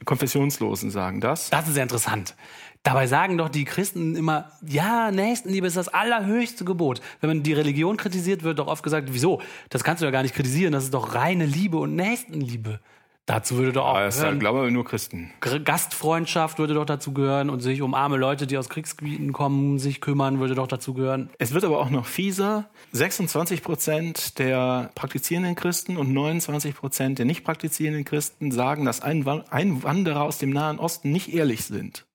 [0.06, 1.50] Konfessionslosen sagen das.
[1.50, 2.36] Das ist ja interessant.
[2.84, 7.00] Dabei sagen doch die Christen immer, ja, Nächstenliebe ist das allerhöchste Gebot.
[7.22, 9.42] Wenn man die Religion kritisiert, wird doch oft gesagt, wieso?
[9.70, 12.82] Das kannst du ja gar nicht kritisieren, das ist doch reine Liebe und Nächstenliebe.
[13.26, 15.32] Dazu würde doch auch Aber das gehören, glaube ich nur Christen.
[15.64, 20.02] Gastfreundschaft würde doch dazu gehören und sich um arme Leute, die aus Kriegsgebieten kommen, sich
[20.02, 21.30] kümmern, würde doch dazu gehören.
[21.38, 22.70] Es wird aber auch noch fieser.
[22.92, 29.50] 26 Prozent der praktizierenden Christen und 29 Prozent der nicht praktizierenden Christen sagen, dass Einwan-
[29.50, 32.06] Einwanderer aus dem Nahen Osten nicht ehrlich sind.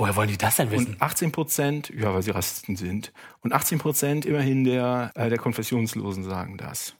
[0.00, 0.94] Woher wollen die das denn wissen?
[0.94, 3.12] Und 18 Prozent, ja, weil sie Rassisten sind.
[3.42, 6.94] Und 18 Prozent immerhin der, äh, der Konfessionslosen sagen das.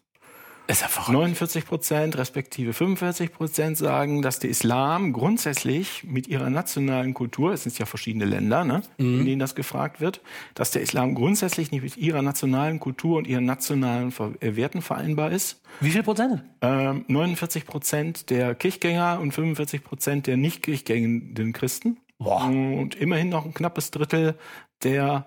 [0.67, 1.15] ist ja verrückt.
[1.15, 7.63] 49 Prozent respektive 45 Prozent sagen, dass der Islam grundsätzlich mit ihrer nationalen Kultur, es
[7.63, 10.21] sind ja verschiedene Länder, ne, in denen das gefragt wird,
[10.53, 15.33] dass der Islam grundsätzlich nicht mit ihrer nationalen Kultur und ihren nationalen äh, Werten vereinbar
[15.33, 15.63] ist.
[15.81, 16.45] Wie viel Prozent?
[16.61, 21.97] Ähm, 49 Prozent der Kirchgänger und 45 Prozent der nicht kirchgängenden Christen.
[22.21, 22.45] Boah.
[22.45, 24.37] Und immerhin noch ein knappes Drittel
[24.83, 25.27] der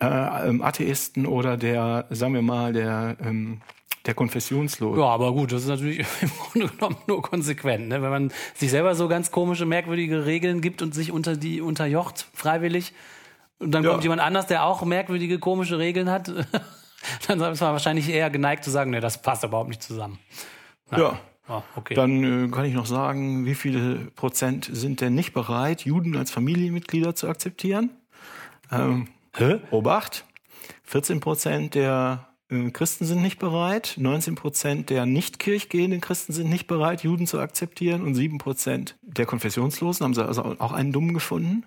[0.00, 3.60] äh, ähm, Atheisten oder der, sagen wir mal, der, ähm,
[4.06, 4.98] der Konfessionslosen.
[5.02, 7.88] Ja, aber gut, das ist natürlich im Grunde genommen nur konsequent.
[7.88, 8.00] Ne?
[8.00, 12.26] Wenn man sich selber so ganz komische, merkwürdige Regeln gibt und sich unter die unterjocht,
[12.32, 12.94] freiwillig,
[13.58, 13.90] und dann Ja.
[13.90, 16.28] kommt jemand anders, der auch merkwürdige, komische Regeln hat,
[17.26, 20.18] dann ist man wahrscheinlich eher geneigt zu sagen, nee, das passt überhaupt nicht zusammen.
[20.96, 21.18] Ja.
[21.50, 21.94] Oh, okay.
[21.94, 26.30] Dann äh, kann ich noch sagen, wie viele Prozent sind denn nicht bereit, Juden als
[26.30, 27.90] Familienmitglieder zu akzeptieren?
[28.70, 29.58] Ähm, Hä?
[29.72, 30.24] Obacht.
[30.84, 36.50] 14 Prozent der äh, Christen sind nicht bereit, 19 Prozent der nicht kirchgehenden Christen sind
[36.50, 40.92] nicht bereit, Juden zu akzeptieren und 7 Prozent der Konfessionslosen haben sie also auch einen
[40.92, 41.64] Dummen gefunden.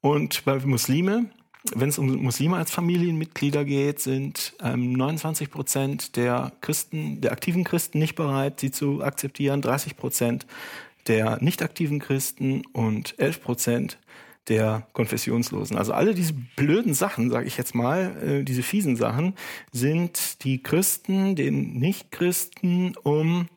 [0.00, 1.26] Und bei Muslime,
[1.74, 7.64] wenn es um Muslime als Familienmitglieder geht, sind ähm, 29 Prozent der Christen, der aktiven
[7.64, 10.46] Christen nicht bereit, sie zu akzeptieren, 30 Prozent
[11.06, 13.98] der nicht aktiven Christen und 11 Prozent
[14.48, 15.76] der Konfessionslosen.
[15.76, 19.34] Also alle diese blöden Sachen, sage ich jetzt mal, äh, diese fiesen Sachen,
[19.72, 23.48] sind die Christen den Nicht-Christen um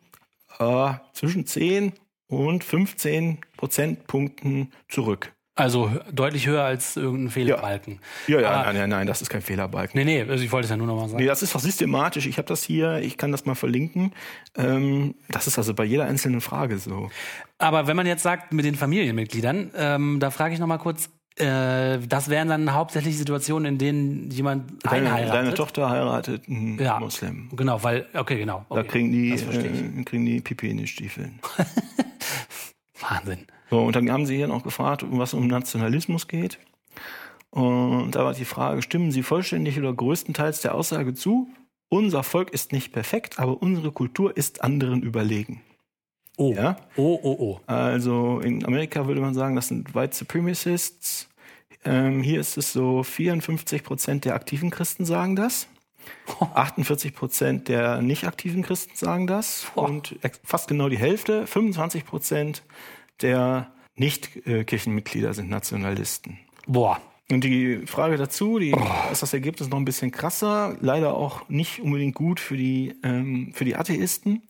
[0.60, 1.94] äh, zwischen 10
[2.28, 5.34] und 15 Prozentpunkten zurück.
[5.62, 8.00] Also deutlich höher als irgendein Fehlerbalken.
[8.26, 9.95] Ja, ja, Aber- nein, nein, nein, das ist kein Fehlerbalken.
[9.95, 11.21] Nee, nee, also ich wollte es ja nur noch mal sagen.
[11.21, 12.26] Nee, das ist doch systematisch.
[12.26, 14.12] Ich habe das hier, ich kann das mal verlinken.
[14.58, 17.12] Ähm, das ist also bei jeder einzelnen Frage so.
[17.60, 21.10] Aber wenn man jetzt sagt, mit den Familienmitgliedern, ähm, da frage ich noch mal kurz,
[21.36, 25.34] äh, das wären dann hauptsächlich Situationen, in denen jemand Deine, einheiratet.
[25.36, 27.50] deine Tochter heiratet einen ja, Muslim.
[27.56, 28.65] Genau, weil, okay, genau.
[28.67, 29.80] Da Okay, kriegen die, das verstehe ich.
[30.00, 31.39] äh, kriegen die Pipi in den Stiefeln.
[33.00, 33.45] Wahnsinn.
[33.72, 36.60] So, und dann haben sie hier noch gefragt, um was um Nationalismus geht.
[37.52, 41.48] Und da war die Frage, stimmen Sie vollständig oder größtenteils der Aussage zu,
[41.88, 45.62] unser Volk ist nicht perfekt, aber unsere Kultur ist anderen überlegen.
[46.38, 46.76] Oh, Ja?
[46.98, 47.60] oh, oh, oh.
[47.66, 51.30] Also in Amerika würde man sagen, das sind White Supremacists.
[51.86, 55.68] Ähm, hier ist es so, 54 Prozent der aktiven Christen sagen das.
[56.56, 59.66] 48 Prozent der nicht aktiven Christen sagen das.
[59.76, 62.64] Und fast genau die Hälfte, 25 Prozent
[63.22, 66.40] der Nicht-Kirchenmitglieder sind Nationalisten.
[66.68, 67.00] Boah.
[67.32, 68.76] Und die Frage dazu, die
[69.12, 73.52] ist das Ergebnis noch ein bisschen krasser, leider auch nicht unbedingt gut für die, ähm,
[73.54, 74.42] für die Atheisten.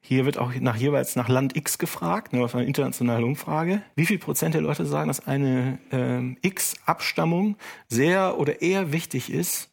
[0.00, 3.82] Hier wird auch nach jeweils nach Land X gefragt, ne, das war eine internationale Umfrage.
[3.94, 7.56] Wie viel Prozent der Leute sagen, dass eine ähm, X-Abstammung
[7.88, 9.70] sehr oder eher wichtig ist,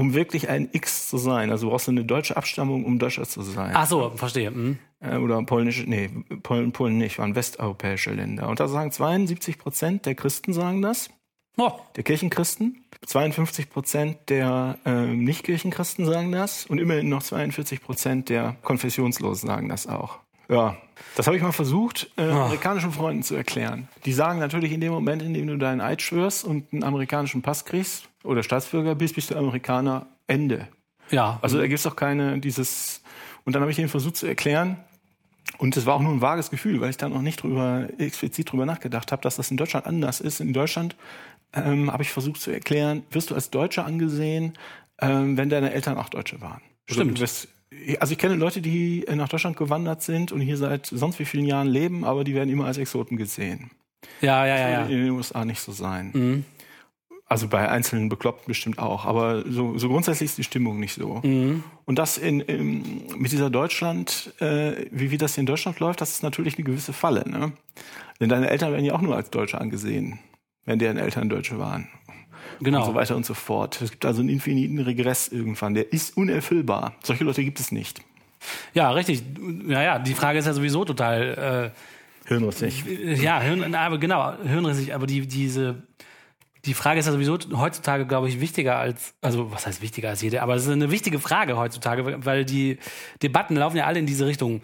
[0.00, 1.50] um wirklich ein X zu sein?
[1.50, 3.72] Also brauchst du eine deutsche Abstammung, um Deutscher zu sein.
[3.74, 4.50] Ach so, verstehe.
[4.50, 4.78] Mhm.
[5.02, 6.08] Oder polnische, nee,
[6.42, 8.48] Polen, Polen nicht, waren westeuropäische Länder.
[8.48, 11.10] Und da sagen 72 Prozent der Christen sagen das
[11.58, 12.82] Oh, der Kirchenchristen.
[13.04, 19.68] 52 Prozent der äh, Nicht-Kirchenchristen sagen das und immerhin noch 42 Prozent der Konfessionslosen sagen
[19.68, 20.18] das auch.
[20.48, 20.78] Ja,
[21.16, 23.88] das habe ich mal versucht, äh, amerikanischen Freunden zu erklären.
[24.06, 27.42] Die sagen natürlich in dem Moment, in dem du deinen Eid schwörst und einen amerikanischen
[27.42, 30.06] Pass kriegst oder Staatsbürger bist, bist du Amerikaner.
[30.26, 30.68] Ende.
[31.10, 31.38] ja.
[31.42, 33.02] Also da gibt es doch keine dieses.
[33.44, 34.76] Und dann habe ich ihnen versucht zu erklären.
[35.58, 38.52] Und es war auch nur ein vages Gefühl, weil ich da noch nicht drüber explizit
[38.52, 40.40] drüber nachgedacht habe, dass das in Deutschland anders ist.
[40.40, 40.94] In Deutschland
[41.52, 44.52] ähm, habe ich versucht zu erklären, wirst du als Deutscher angesehen,
[45.00, 46.60] ähm, wenn deine Eltern auch Deutsche waren.
[46.88, 47.18] Also Stimmt.
[47.18, 47.48] du wirst-
[47.98, 51.46] Also ich kenne Leute, die nach Deutschland gewandert sind und hier seit sonst wie vielen
[51.46, 53.70] Jahren leben, aber die werden immer als Exoten gesehen.
[54.20, 54.82] ja, ja, ja, ja.
[54.86, 56.10] In den USA nicht so sein.
[56.14, 56.44] Mhm.
[57.30, 61.20] Also bei einzelnen Bekloppten bestimmt auch, aber so, so grundsätzlich ist die Stimmung nicht so.
[61.22, 61.62] Mhm.
[61.84, 66.00] Und das in, in, mit dieser Deutschland, äh, wie, wie das hier in Deutschland läuft,
[66.00, 67.22] das ist natürlich eine gewisse Falle.
[67.30, 67.52] Ne?
[68.18, 70.18] Denn deine Eltern werden ja auch nur als Deutsche angesehen,
[70.64, 71.86] wenn deren Eltern Deutsche waren.
[72.58, 72.80] Genau.
[72.80, 73.80] Und so weiter und so fort.
[73.80, 76.96] Es gibt also einen infiniten Regress irgendwann, der ist unerfüllbar.
[77.04, 78.00] Solche Leute gibt es nicht.
[78.74, 79.22] Ja, richtig.
[79.68, 81.72] Ja, ja, die Frage ist ja sowieso total,
[82.26, 82.86] Hirnrissig.
[82.86, 85.82] äh, ja, Hirn, aber genau, hirnrissig, aber die, diese,
[86.64, 90.22] die Frage ist ja sowieso heutzutage, glaube ich, wichtiger als, also was heißt wichtiger als
[90.22, 92.78] jede, aber es ist eine wichtige Frage heutzutage, weil die
[93.22, 94.60] Debatten laufen ja alle in diese Richtung.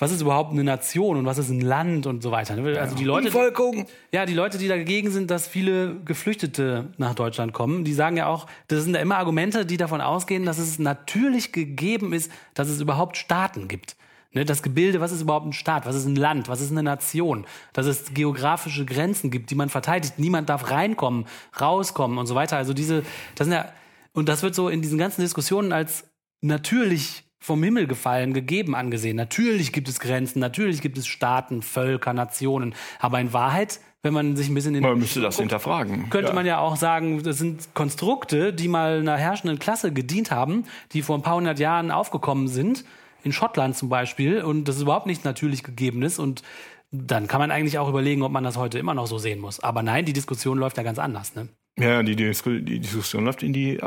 [0.00, 2.54] Was ist überhaupt eine Nation und was ist ein Land und so weiter?
[2.54, 3.86] Also die Leute, Umvolkung.
[4.12, 8.28] ja, die Leute, die dagegen sind, dass viele Geflüchtete nach Deutschland kommen, die sagen ja
[8.28, 12.68] auch, das sind ja immer Argumente, die davon ausgehen, dass es natürlich gegeben ist, dass
[12.68, 13.96] es überhaupt Staaten gibt.
[14.32, 16.82] Ne, das Gebilde, was ist überhaupt ein Staat, was ist ein Land, was ist eine
[16.82, 21.24] Nation, dass es geografische Grenzen gibt, die man verteidigt, niemand darf reinkommen,
[21.58, 22.58] rauskommen und so weiter.
[22.58, 23.04] Also diese,
[23.36, 23.72] das sind ja,
[24.12, 26.04] und das wird so in diesen ganzen Diskussionen als
[26.42, 29.16] natürlich vom Himmel gefallen, gegeben angesehen.
[29.16, 34.36] Natürlich gibt es Grenzen, natürlich gibt es Staaten, Völker, Nationen, aber in Wahrheit, wenn man
[34.36, 36.10] sich ein bisschen in Man müsste das hinterfragen.
[36.10, 36.34] könnte Ja.
[36.34, 41.00] man ja auch sagen, das sind Konstrukte, die mal einer herrschenden Klasse gedient haben, die
[41.00, 42.84] vor ein paar hundert Jahren aufgekommen sind,
[43.24, 46.18] in Schottland zum Beispiel, und das ist überhaupt nicht natürlich gegeben ist.
[46.18, 46.42] Und
[46.90, 49.60] dann kann man eigentlich auch überlegen, ob man das heute immer noch so sehen muss.
[49.60, 51.34] Aber nein, die Diskussion läuft ja ganz anders.
[51.34, 51.48] Ne?
[51.78, 53.78] Ja, die, die Diskussion läuft in die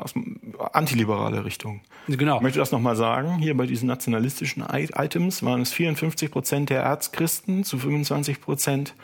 [0.71, 1.81] antiliberale Richtung.
[2.07, 2.37] Genau.
[2.37, 3.37] Ich möchte das nochmal sagen.
[3.39, 8.95] Hier bei diesen nationalistischen Items waren es 54 Prozent der Erzchristen zu 25 Prozent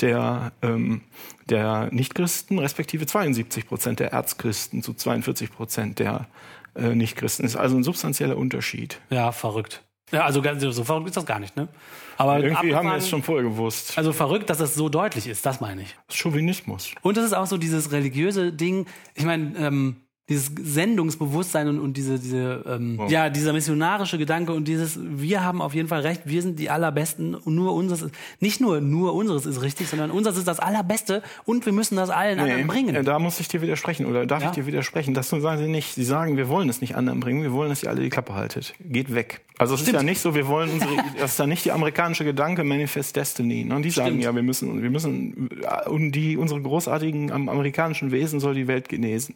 [0.00, 1.02] der, ähm,
[1.50, 6.26] der Nichtchristen, respektive 72 Prozent der Erzchristen zu 42 Prozent der
[6.74, 7.44] äh, Nichtchristen.
[7.44, 9.00] Ist also ein substanzieller Unterschied.
[9.10, 9.82] Ja, verrückt.
[10.12, 11.68] Ja, also ganz- so verrückt ist das gar nicht, ne?
[12.16, 13.96] Aber Irgendwie haben wir es schon vorher gewusst.
[13.96, 15.96] Also verrückt, dass das so deutlich ist, das meine ich.
[16.12, 16.90] Chauvinismus.
[17.02, 18.86] Und das ist auch so dieses religiöse Ding.
[19.14, 19.96] Ich meine, ähm,
[20.30, 25.60] dieses Sendungsbewusstsein und, und diese, diese, ähm, ja, dieser missionarische Gedanke und dieses, wir haben
[25.60, 29.12] auf jeden Fall recht, wir sind die allerbesten und nur unseres ist, nicht nur nur
[29.14, 32.94] unseres ist richtig, sondern unseres ist das allerbeste und wir müssen das allen anderen bringen.
[32.94, 34.48] äh, Da muss ich dir widersprechen oder darf Ja.
[34.48, 35.12] ich dir widersprechen?
[35.12, 35.94] Das sagen sie nicht.
[35.94, 38.34] Sie sagen, wir wollen es nicht anderen bringen, wir wollen, dass ihr alle die Klappe
[38.34, 38.74] haltet.
[38.80, 39.40] Geht weg.
[39.58, 42.24] Also es ist ja nicht so, wir wollen unsere, das ist ja nicht die amerikanische
[42.24, 43.64] Gedanke Manifest Destiny.
[43.64, 43.74] Ne?
[43.76, 44.22] Und die sagen Stimmt.
[44.24, 48.68] ja, wir müssen, wir müssen, äh, und die, unsere großartigen am- amerikanischen Wesen soll die
[48.68, 49.34] Welt genesen.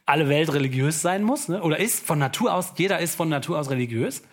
[0.05, 1.61] alle Welt religiös sein muss, ne?
[1.61, 4.23] oder ist von Natur aus, jeder ist von Natur aus religiös.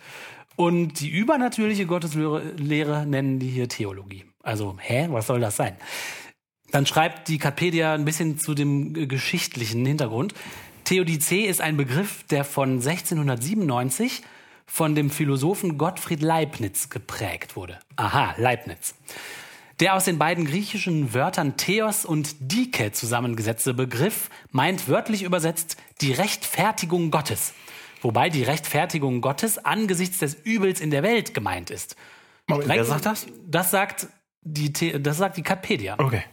[0.55, 4.23] Und die übernatürliche Gotteslehre Lehre nennen die hier Theologie.
[4.41, 5.75] Also, hä, was soll das sein?
[6.71, 10.33] Dann schreibt die Katpedia ein bisschen zu dem äh, geschichtlichen Hintergrund.
[10.85, 14.21] Theodizee ist ein Begriff, der von 1697
[14.65, 17.79] von dem Philosophen Gottfried Leibniz geprägt wurde.
[17.97, 18.95] Aha, Leibniz.
[19.79, 26.13] Der aus den beiden griechischen Wörtern Theos und Dike zusammengesetzte Begriff meint wörtlich übersetzt die
[26.13, 27.53] Rechtfertigung Gottes,
[28.01, 31.97] wobei die Rechtfertigung Gottes angesichts des Übels in der Welt gemeint ist.
[32.47, 33.27] Moment, wer sagt das?
[33.47, 34.07] Das sagt
[34.43, 35.95] die, das sagt die Katpedia.
[35.97, 36.23] Okay.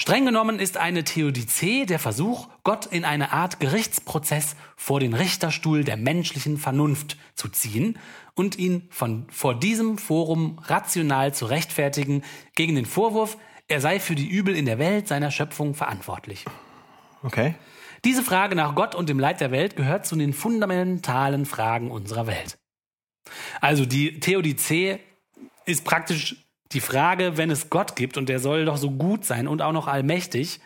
[0.00, 5.84] Streng genommen ist eine Theodizee der Versuch, Gott in eine Art Gerichtsprozess vor den Richterstuhl
[5.84, 7.98] der menschlichen Vernunft zu ziehen
[8.34, 12.22] und ihn von, vor diesem Forum rational zu rechtfertigen
[12.54, 13.36] gegen den Vorwurf,
[13.68, 16.46] er sei für die Übel in der Welt seiner Schöpfung verantwortlich.
[17.22, 17.54] Okay.
[18.02, 22.26] Diese Frage nach Gott und dem Leid der Welt gehört zu den fundamentalen Fragen unserer
[22.26, 22.56] Welt.
[23.60, 25.00] Also die Theodizee
[25.66, 26.36] ist praktisch
[26.72, 29.72] die Frage, wenn es Gott gibt und der soll doch so gut sein und auch
[29.72, 30.60] noch allmächtig,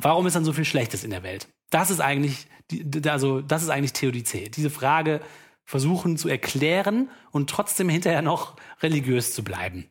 [0.00, 1.48] warum ist dann so viel Schlechtes in der Welt?
[1.70, 4.48] Das ist eigentlich, die, also das ist eigentlich Theodizee.
[4.48, 5.20] Diese Frage
[5.64, 9.90] versuchen zu erklären und trotzdem hinterher noch religiös zu bleiben.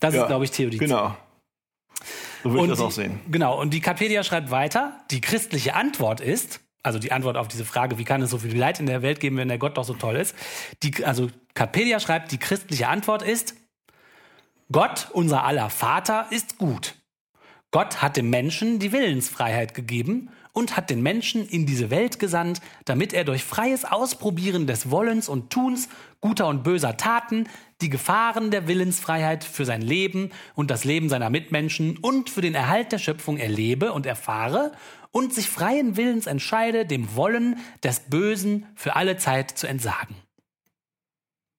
[0.00, 0.86] Das ist, glaube ich, Theodizee.
[0.86, 1.16] Genau.
[2.42, 3.20] So würde ich das die, auch sehen.
[3.30, 7.64] Genau, und die Katpedia schreibt weiter, die christliche Antwort ist, also die Antwort auf diese
[7.64, 9.84] Frage, wie kann es so viel Leid in der Welt geben, wenn der Gott doch
[9.84, 10.34] so toll ist.
[10.82, 13.54] Die, also Katpedia schreibt, die christliche Antwort ist,
[14.72, 16.94] Gott, unser aller Vater, ist gut.
[17.72, 22.60] Gott hat dem Menschen die Willensfreiheit gegeben und hat den Menschen in diese Welt gesandt,
[22.86, 25.88] damit er durch freies Ausprobieren des Wollens und Tuns
[26.20, 27.48] guter und böser Taten
[27.82, 32.54] die Gefahren der Willensfreiheit für sein Leben und das Leben seiner Mitmenschen und für den
[32.54, 34.72] Erhalt der Schöpfung erlebe und erfahre
[35.10, 40.16] und sich freien Willens entscheide, dem Wollen des Bösen für alle Zeit zu entsagen.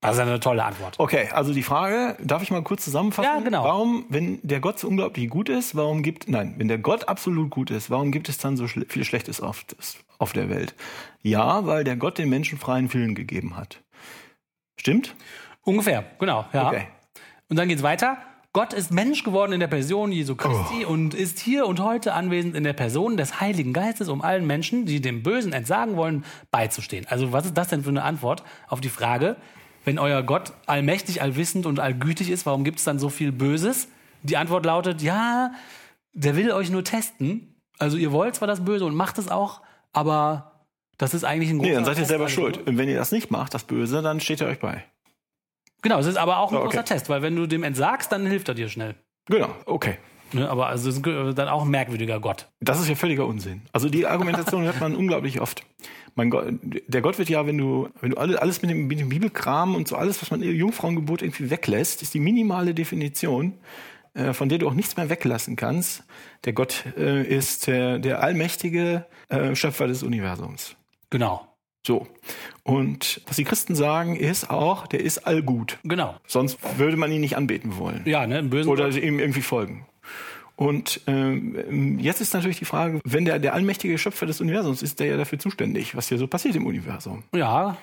[0.03, 0.95] Das ist eine tolle Antwort.
[0.99, 3.31] Okay, also die Frage, darf ich mal kurz zusammenfassen?
[3.33, 3.63] Ja, genau.
[3.63, 7.49] Warum, wenn der Gott so unglaublich gut ist, warum gibt, nein, wenn der Gott absolut
[7.49, 10.75] gut ist, warum gibt es dann so schle viel Schlechtes auf, das, auf der Welt?
[11.21, 13.81] Ja, weil der Gott den Menschen freien Willen gegeben hat.
[14.75, 15.15] Stimmt?
[15.61, 16.45] Ungefähr, genau.
[16.53, 16.67] Ja.
[16.67, 16.87] Okay.
[17.49, 18.17] Und dann geht's weiter.
[18.55, 22.55] Gott ist Mensch geworden in der Person Jesu Christi und ist hier und heute anwesend
[22.55, 27.07] in der Person des Heiligen Geistes, um allen Menschen, die dem Bösen entsagen wollen, beizustehen.
[27.09, 29.37] Also was ist das denn für eine Antwort auf die Frage,
[29.85, 33.87] wenn euer Gott allmächtig, allwissend und allgütig ist, warum gibt es dann so viel Böses?
[34.23, 35.51] Die Antwort lautet, ja,
[36.13, 37.55] der will euch nur testen.
[37.79, 40.67] Also ihr wollt zwar das Böse und macht es auch, aber
[40.97, 42.65] das ist eigentlich ein Nee, großer dann seid ihr Test, selber schuld.
[42.67, 44.83] Und wenn ihr das nicht macht, das Böse, dann steht er euch bei.
[45.81, 46.65] Genau, es ist aber auch ein Okay.
[46.67, 48.95] großer Test, weil wenn du dem entsagst, dann hilft er dir schnell.
[49.25, 49.97] Genau, okay.
[50.33, 52.47] Ne, aber also ist dann auch ein merkwürdiger Gott.
[52.59, 53.61] Das ist ja völliger Unsinn.
[53.71, 55.63] Also die Argumentation hört man unglaublich oft.
[56.15, 58.99] Mein Gott, der Gott wird ja, wenn du, wenn du alle- alles mit dem, mit
[58.99, 63.53] dem Bibelkram und so alles, was man im Jungfrauengebot irgendwie weglässt, ist die minimale Definition,
[64.13, 66.03] äh, von der du auch nichts mehr weglassen kannst.
[66.45, 70.75] Der Gott äh, ist äh, der allmächtige äh, Schöpfer des Universums.
[71.09, 71.47] Genau.
[71.85, 72.07] So.
[72.63, 75.79] Und was die Christen sagen, ist auch, der ist allgut.
[75.83, 76.15] Genau.
[76.27, 79.85] Sonst würde man ihn nicht anbeten wollen Ja, ne, im bösen oder ihm irgendwie folgen.
[80.55, 84.99] Und ähm, jetzt ist natürlich die Frage, wenn der, der allmächtige Schöpfer des Universums ist,
[84.99, 87.23] der ja dafür zuständig, was hier so passiert im Universum.
[87.33, 87.77] Ja,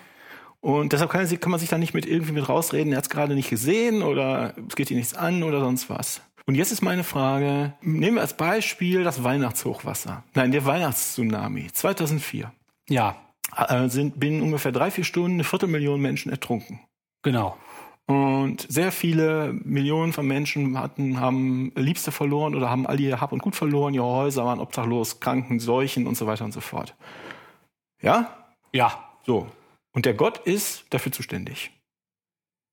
[0.61, 3.11] Und deshalb kann, kann man sich da nicht mit irgendwie mit rausreden, er hat es
[3.11, 6.21] gerade nicht gesehen oder es geht ihm nichts an oder sonst was.
[6.47, 10.25] Und jetzt ist meine Frage, nehmen wir als Beispiel das Weihnachtshochwasser.
[10.35, 12.53] Nein, der Weihnachtstsunami 2004.
[12.89, 13.17] ja,
[13.57, 16.81] Äh, sind binnen ungefähr drei, vier Stunden eine Viertelmillion Menschen ertrunken.
[17.23, 17.57] genau.
[18.11, 23.31] Und sehr viele Millionen von Menschen hatten, haben Liebste verloren oder haben all ihr Hab
[23.31, 26.97] und Gut verloren, ihre Häuser waren obdachlos, Kranken, Seuchen und so weiter und so fort.
[28.03, 28.37] Ja?
[28.73, 29.47] Ja, So.
[29.93, 31.71] Und der Gott ist dafür zuständig.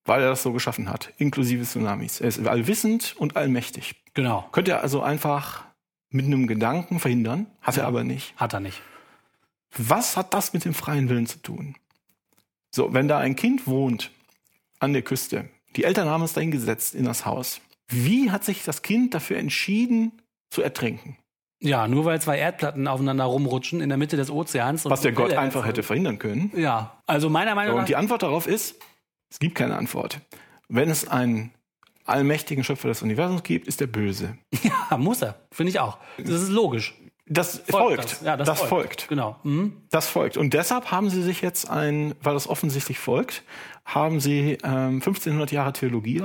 [0.05, 2.19] Weil er das so geschaffen hat, inklusive Tsunamis.
[2.19, 3.93] Er ist allwissend und allmächtig.
[4.15, 4.49] genau.
[4.51, 5.65] Könnte er also einfach
[6.09, 8.35] mit einem Gedanken verhindern, hat er aber nicht.
[8.37, 8.81] Hat er nicht.
[9.77, 11.75] Was hat das mit dem freien Willen zu tun?
[12.71, 14.09] So, wenn da ein Kind wohnt
[14.79, 17.61] an der Küste, die Eltern haben es dahin gesetzt in das Haus.
[17.89, 20.11] Wie hat sich das Kind dafür entschieden,
[20.49, 21.17] zu ertrinken?
[21.59, 24.85] Ja, nur weil zwei Erdplatten aufeinander rumrutschen in der Mitte des Ozeans.
[24.85, 26.51] und Was der Gott einfach hätte verhindern können.
[26.55, 27.81] Ja, also meiner Meinung nach.
[27.81, 28.75] und die Antwort darauf ist,
[29.31, 30.19] es gibt keine Antwort.
[30.69, 31.51] Wenn es ein,
[32.07, 34.37] allmächtigen Schöpfer des Universums gibt, ist der Böse.
[34.89, 35.35] Ja, muss er.
[35.51, 35.97] Finde ich auch.
[36.17, 36.95] Das ist logisch.
[37.25, 38.03] Das folgt.
[38.05, 38.21] das.
[38.21, 38.69] Ja, das das folgt.
[38.69, 39.07] folgt.
[39.09, 39.35] Genau.
[39.43, 39.81] Mhm.
[39.89, 40.37] Das folgt.
[40.37, 43.43] Und deshalb haben sie sich jetzt ein, weil das offensichtlich folgt,
[43.87, 46.21] haben sie ähm, 1500 Jahre Theologie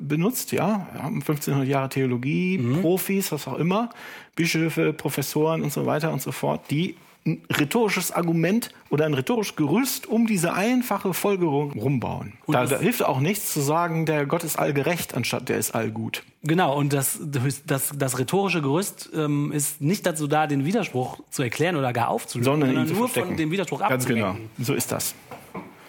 [0.00, 2.80] benutzt, ja, haben 1500 Jahre Theologie, Mhm.
[2.80, 3.90] Profis, was auch immer,
[4.36, 6.96] Bischöfe, Professoren und so weiter und so fort, die
[7.26, 12.32] ein rhetorisches Argument oder ein rhetorisches Gerüst um diese einfache Folgerung rumbauen.
[12.48, 16.22] Da, da hilft auch nichts zu sagen, der Gott ist allgerecht, anstatt der ist allgut.
[16.44, 17.18] Genau, und das,
[17.66, 22.08] das, das rhetorische Gerüst ähm, ist nicht dazu da, den Widerspruch zu erklären oder gar
[22.08, 23.26] aufzulösen, Sondern zu nur verstecken.
[23.28, 24.28] von dem Widerspruch Ganz genau.
[24.28, 24.64] abzulenken.
[24.64, 25.14] So ist das.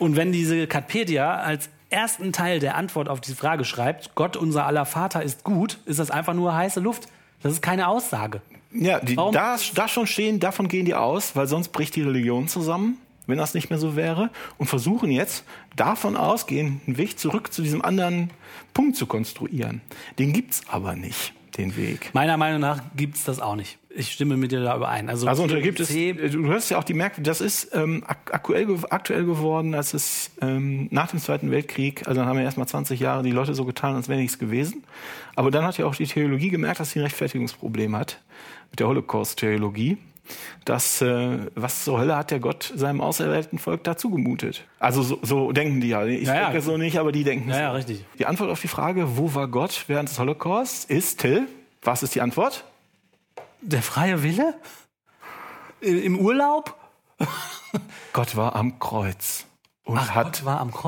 [0.02, 4.66] Und wenn diese Katpedia als ersten Teil der Antwort auf die Frage schreibt, Gott unser
[4.66, 7.08] aller Vater ist gut, ist das einfach nur heiße Luft.
[7.43, 8.41] Das ist keine Aussage.
[8.74, 9.32] Ja, die, Warum?
[9.32, 12.97] da, da schon stehen, davon gehen die aus, weil sonst bricht die Religion zusammen,
[13.28, 15.43] wenn das nicht mehr so wäre, und versuchen jetzt
[15.76, 18.32] davon ausgehend einen Weg zurück zu diesem anderen
[18.74, 19.82] Punkt zu konstruieren.
[20.18, 21.32] Den gibt's aber nicht,
[21.62, 22.09] den Weg.
[22.14, 23.78] Meiner Meinung nach gibt's das auch nicht.
[23.93, 25.09] Ich stimme mit dir da überein.
[25.09, 28.03] Also, Also und da gibt es, du hörst ja auch die Merkmale, das ist ähm,
[28.07, 32.43] ak aktuell, aktuell geworden, als es ähm, nach dem Zweiten Weltkrieg, also dann haben ja
[32.43, 34.84] erstmal 20 Jahre die Leute so getan, als wäre nichts gewesen.
[35.36, 38.22] Aber dann hat ja auch die Theologie gemerkt, dass sie ein Rechtfertigungsproblem hat,
[38.70, 39.97] mit der Holocaust-Theologie.
[40.65, 44.63] Das, äh, was zur Hölle hat der Gott seinem auserwählten Volk dazu gemutet?
[44.80, 46.05] Also so, so denken die ja.
[46.05, 46.43] Ich Ja, ja.
[46.45, 47.76] denke so nicht, aber die denken Ja, so.
[47.78, 48.05] richtig.
[48.19, 51.47] Die Antwort auf die Frage, wo war Gott während des Holocausts, ist, Till,
[51.82, 52.63] was ist die Antwort?
[53.61, 54.53] Der freie Wille?
[55.82, 56.78] Im Urlaub?
[58.13, 59.45] Gott war am Kreuz
[59.84, 60.43] und Ach, hat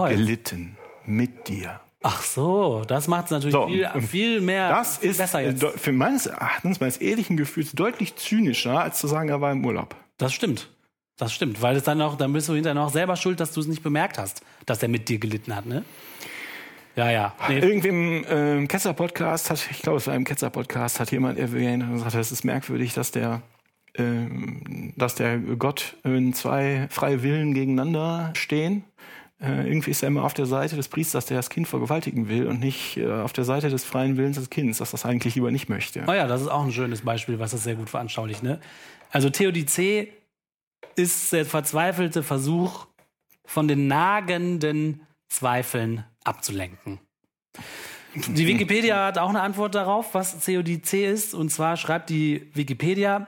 [0.10, 1.80] gelitten mit dir.
[2.04, 5.64] Ach so, das macht es natürlich So, viel, viel mehr Das ist besser jetzt.
[5.78, 9.96] für meines Erachtens, meines ehrlichen Gefühls, deutlich zynischer, als zu sagen, er war im Urlaub.
[10.18, 10.70] Das stimmt.
[11.18, 13.62] Das stimmt, weil es dann auch, dann bist du hinterher noch selber schuld, dass du
[13.62, 15.84] es nicht bemerkt hast, dass er mit dir gelitten hat, ne?
[16.96, 17.34] Ja, ja.
[17.48, 21.84] Nee, Irgendwie im ähm, Ketzer-Podcast hat, ich glaube, es war im Ketzer-Podcast, hat jemand erwähnt
[21.84, 23.42] und gesagt, es ist merkwürdig, dass der,
[23.96, 28.84] ähm, dass der Gott in zwei freie Willen gegeneinander stehen.
[29.44, 32.48] Äh, irgendwie ist er immer auf der Seite des Priesters, der das Kind vergewaltigen will
[32.48, 35.52] und nicht äh, auf der Seite des freien Willens des Kindes, das das eigentlich lieber
[35.52, 36.06] nicht möchte.
[36.08, 38.42] Oh ja, das ist auch ein schönes Beispiel, was das sehr gut veranschaulicht.
[38.42, 38.62] Ne?
[39.12, 40.14] Also Theodizee
[40.96, 42.88] ist der verzweifelte Versuch,
[43.46, 47.00] von den nagenden Zweifeln abzulenken.
[48.16, 51.34] Die Wikipedia hat auch eine Antwort darauf, was Theodizee ist.
[51.34, 53.28] Und zwar schreibt die Wikipedia,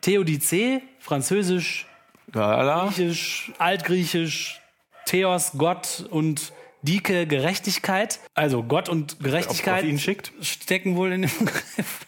[0.00, 1.86] Theodizee, französisch,
[2.32, 4.62] griechisch, altgriechisch,
[5.06, 6.52] Theos, Gott und
[6.82, 8.20] Dike, Gerechtigkeit.
[8.34, 10.32] Also Gott und Gerechtigkeit Auf ihn schickt.
[10.40, 12.00] stecken wohl in dem Begriff.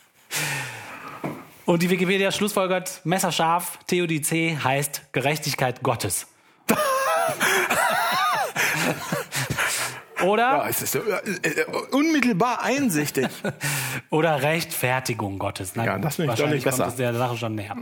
[1.64, 6.26] Und die Wikipedia schlussfolgert, messerscharf, Theodizee heißt Gerechtigkeit Gottes.
[10.24, 13.28] Oder, Ja, es ist äh, äh, unmittelbar einsichtig.
[14.10, 15.72] oder Rechtfertigung Gottes.
[15.74, 16.88] Na Ja, das finde ich wahrscheinlich deutlich besser.
[16.88, 17.76] es der Sache schon näher.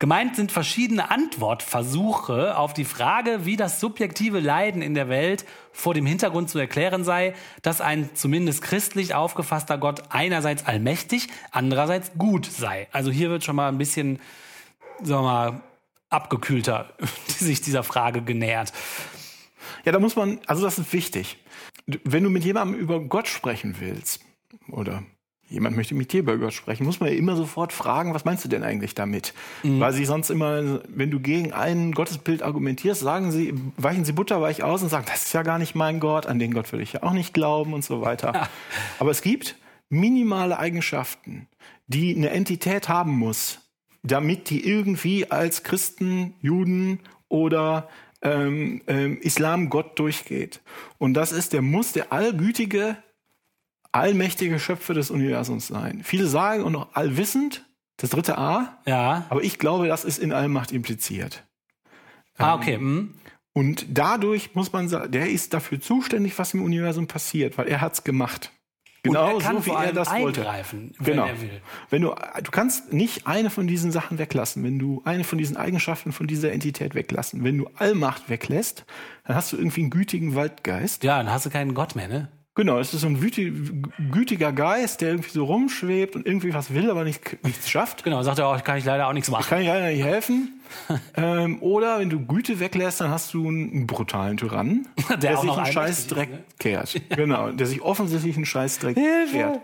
[0.00, 5.92] Gemeint sind verschiedene Antwortversuche auf die Frage, wie das subjektive Leiden in der Welt vor
[5.92, 12.46] dem Hintergrund zu erklären sei, dass ein zumindest christlich aufgefasster Gott einerseits allmächtig, andererseits gut
[12.46, 12.86] sei.
[12.92, 14.20] Also hier wird schon mal ein bisschen,
[15.02, 15.60] sagen wir mal,
[16.10, 16.94] abgekühlter
[17.26, 18.72] sich dieser Frage genähert.
[19.84, 21.38] Ja, da muss man, also das ist wichtig.
[21.86, 24.20] Wenn du mit jemandem über Gott sprechen willst,
[24.70, 25.02] oder
[25.48, 28.44] jemand möchte mit dir über Gott sprechen, muss man ja immer sofort fragen, was meinst
[28.44, 29.34] du denn eigentlich damit?
[29.80, 34.62] Weil sie sonst immer, wenn du gegen ein Gottesbild argumentierst, sagen sie, weichen sie butterweich
[34.62, 36.92] aus und sagen, das ist ja gar nicht mein Gott, an den Gott würde ich
[36.92, 38.48] ja auch nicht glauben und so weiter.
[38.98, 39.56] Aber es gibt
[39.88, 41.48] minimale Eigenschaften,
[41.86, 43.60] die eine Entität haben muss,
[44.02, 47.88] damit die irgendwie als Christen, Juden oder
[48.22, 50.60] ähm, ähm, Islam Gott durchgeht.
[50.98, 52.96] Und das ist, der muss der allgütige,
[53.92, 56.02] allmächtige Schöpfer des Universums sein.
[56.04, 57.64] Viele sagen und noch allwissend,
[57.96, 59.26] das dritte A, Ja.
[59.30, 61.44] aber ich glaube, das ist in Allmacht impliziert.
[62.36, 62.76] Ah, okay.
[62.76, 63.14] hm.
[63.52, 67.80] Und dadurch muss man sagen, der ist dafür zuständig, was im Universum passiert, weil er
[67.80, 68.52] hat's gemacht.
[69.02, 70.40] Genau und er kann so, wie er das wollte.
[70.42, 71.26] eingreifen, wenn Genau.
[71.26, 71.60] er will.
[71.88, 74.62] Wenn du, du kannst nicht eine von diesen Sachen weglassen.
[74.64, 78.84] Wenn du eine von diesen Eigenschaften von dieser Entität weglassen, wenn du Allmacht weglässt,
[79.24, 81.02] dann hast du irgendwie einen gütigen Waldgeist.
[81.04, 82.28] Ja, dann hast du keinen Gott mehr, ne?
[82.58, 83.20] Genau, es ist so ein
[84.10, 88.02] gütiger Geist, der irgendwie so rumschwebt und irgendwie was will, aber nicht, nichts schafft.
[88.02, 89.48] Genau, sagt er auch, kann ich leider auch nichts machen.
[89.48, 90.60] Kann ich leider nicht helfen.
[91.16, 94.88] ähm, oder wenn du Güte weglässt, dann hast du einen, brutalen Tyrannen,
[95.22, 96.44] der, auch sich einen Scheißdreck ne?
[96.58, 97.00] kehrt.
[97.10, 99.32] Genau, der sich offensichtlich einen Scheißdreck Hilfe!
[99.32, 99.60] kehrt.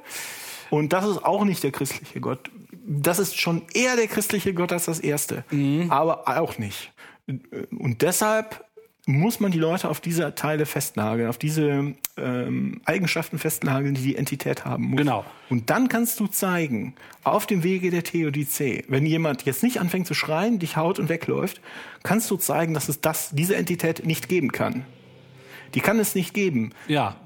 [0.71, 2.49] Und das ist auch nicht der christliche Gott.
[2.87, 5.43] Das ist schon eher der christliche Gott als das erste.
[5.51, 5.91] Mhm.
[5.91, 6.93] Aber auch nicht.
[7.27, 8.65] Und deshalb
[9.07, 14.17] muss man die Leute auf diese Teile festnageln, auf diese ähm, Eigenschaften festnageln, die die
[14.17, 14.99] Entität haben muss.
[14.99, 15.25] Genau.
[15.51, 20.07] Und dann kannst du zeigen, auf dem Wege der Theodizee, wenn jemand jetzt nicht anfängt
[20.07, 21.61] zu schreien, dich haut und wegläuft,
[22.03, 24.87] kannst du zeigen, dass es das, diese Entität nicht geben kann.
[25.75, 26.71] Die kann es nicht geben.
[26.89, 27.17] Ja.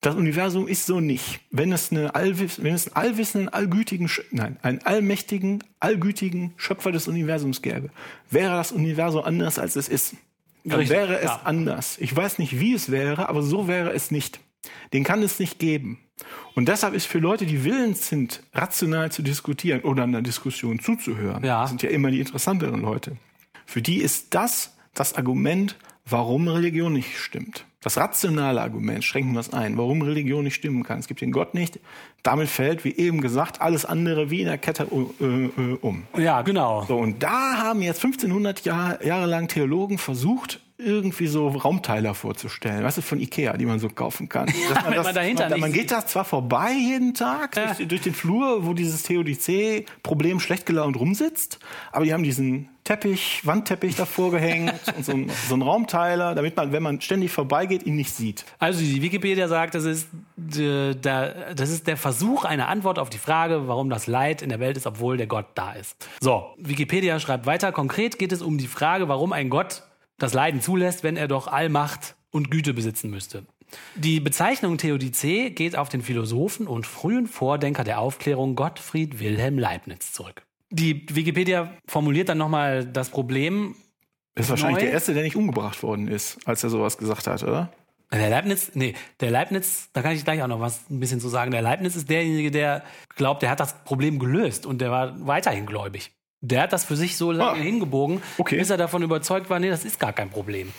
[0.00, 1.40] Das Universum ist so nicht.
[1.50, 7.08] Wenn es, eine Allwiss wenn es einen allwissenden, allgütigen, nein, einen allmächtigen, allgütigen Schöpfer des
[7.08, 7.90] Universums gäbe,
[8.30, 10.14] wäre das Universum anders, als es ist.
[10.64, 11.40] Dann Richtig, wäre es ja.
[11.44, 11.96] anders.
[11.98, 14.40] Ich weiß nicht, wie es wäre, aber so wäre es nicht.
[14.92, 15.98] Den kann es nicht geben.
[16.54, 21.44] Und deshalb ist für Leute, die willens sind, rational zu diskutieren oder einer Diskussion zuzuhören,
[21.44, 21.66] Ja.
[21.66, 23.16] sind ja immer die interessanteren Leute,
[23.66, 27.66] für die ist das das Argument, warum Religion nicht stimmt.
[27.80, 30.98] Das rationale Argument, schränken wir es ein, warum Religion nicht stimmen kann.
[30.98, 31.78] Es gibt den Gott nicht.
[32.22, 34.86] Damit fällt, wie eben gesagt, alles andere wie in der Kette
[35.20, 36.04] äh, äh, um.
[36.16, 36.84] Ja, genau.
[36.86, 42.84] So, und da haben jetzt 1500 Jahr, Jahre lang Theologen versucht, irgendwie so Raumteiler vorzustellen,
[42.84, 44.46] weißt du, von Ikea, die man so kaufen kann.
[44.68, 47.74] Dass wenn man dahinter man, man geht da zwar vorbei jeden Tag Ja.
[47.74, 51.58] durch, durch den Flur, wo dieses Theodizee-Problem schlecht gelaunt rumsitzt,
[51.92, 56.56] aber die haben diesen Teppich, Wandteppich davor gehängt und so ein, so ein Raumteiler, damit
[56.56, 58.44] man, wenn man ständig vorbeigeht, ihn nicht sieht.
[58.58, 60.08] Also die Wikipedia sagt, das ist,
[60.56, 64.48] äh, der, das ist der Versuch einer Antwort auf die Frage, warum das Leid in
[64.48, 65.96] der Welt ist, obwohl der Gott da ist.
[66.20, 69.82] So, Wikipedia schreibt weiter, konkret geht es um die Frage, warum ein Gott
[70.18, 73.46] das Leiden zulässt, wenn er doch Allmacht und Güte besitzen müsste.
[73.96, 80.12] Die Bezeichnung Theodizee geht auf den Philosophen und frühen Vordenker der Aufklärung Gottfried Wilhelm Leibniz
[80.12, 80.42] zurück.
[80.70, 83.74] Die Wikipedia formuliert dann nochmal das Problem,
[84.34, 84.84] Das ist wahrscheinlich Neu?
[84.84, 87.72] der Erste, der nicht umgebracht worden ist, als er sowas gesagt hat, oder?
[88.10, 91.28] Der Leibniz, nee, der Leibniz, da kann ich gleich auch noch was ein bisschen zu
[91.28, 91.50] sagen.
[91.50, 92.82] Der Leibniz ist derjenige, der
[93.16, 96.12] glaubt, der hat das Problem gelöst und der war weiterhin gläubig.
[96.40, 98.58] Der hat das für sich so lange Ah, hingebogen, okay.
[98.58, 100.72] bis er davon überzeugt war, nee, das ist gar kein Problem.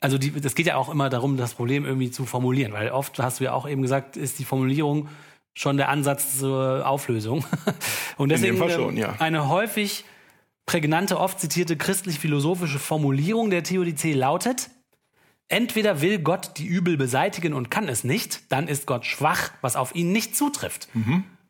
[0.00, 3.18] Also die, das geht ja auch immer darum, das Problem irgendwie zu formulieren, weil oft
[3.18, 5.08] hast du ja auch eben gesagt, ist die Formulierung
[5.54, 7.44] schon der Ansatz zur Auflösung.
[8.16, 9.16] Und deswegen Fall schon, ähm, ja.
[9.18, 10.04] eine häufig
[10.66, 14.70] prägnante, oft zitierte christlich-philosophische Formulierung der Theodizee lautet,
[15.52, 19.76] Entweder will Gott die Übel beseitigen und kann es nicht, dann ist Gott schwach, was
[19.76, 20.88] auf ihn nicht zutrifft.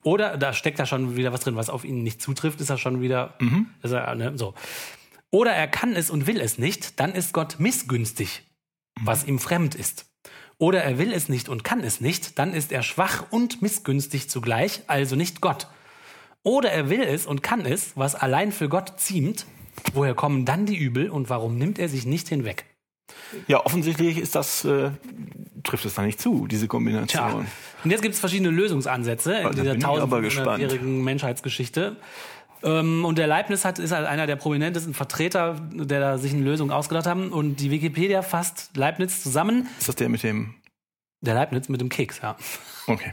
[0.02, 2.78] Oder da steckt da schon wieder was drin, was auf ihn nicht zutrifft, ist er
[2.78, 3.34] schon wieder
[3.82, 4.54] ist er, ne, so.
[5.30, 8.42] Oder er kann es und will es nicht, dann ist Gott missgünstig,
[9.00, 10.06] was ihm fremd ist.
[10.58, 14.28] Oder er will es nicht und kann es nicht, dann ist er schwach und missgünstig
[14.28, 15.68] zugleich, also nicht Gott.
[16.42, 19.46] Oder er will es und kann es, was allein für Gott ziemt.
[19.94, 22.66] Woher kommen dann die Übel und warum nimmt er sich nicht hinweg?
[23.46, 24.90] Ja, offensichtlich ist das, äh,
[25.62, 27.06] trifft es da nicht zu, diese Kombination.
[27.06, 27.44] Tja.
[27.84, 31.96] Und jetzt gibt es verschiedene Lösungsansätze in da dieser tausendjährigen Menschheitsgeschichte.
[32.62, 36.42] Ähm, und der Leibniz hat, ist halt einer der prominentesten Vertreter, der da sich eine
[36.42, 37.32] Lösung ausgedacht haben.
[37.32, 39.68] Und die Wikipedia fasst Leibniz zusammen.
[39.78, 40.54] Ist das der mit dem?
[41.20, 42.36] Der Leibniz mit dem Keks, ja.
[42.86, 43.10] Okay.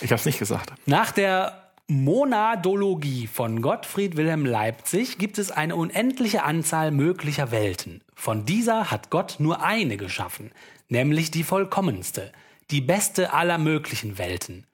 [0.00, 0.72] Ich habe es nicht gesagt.
[0.86, 8.02] Nach der Monadologie von Gottfried Wilhelm Leipzig gibt es eine unendliche Anzahl möglicher Welten.
[8.14, 10.52] Von dieser hat Gott nur eine geschaffen,
[10.88, 12.32] nämlich die vollkommenste,
[12.70, 14.66] die beste aller möglichen Welten.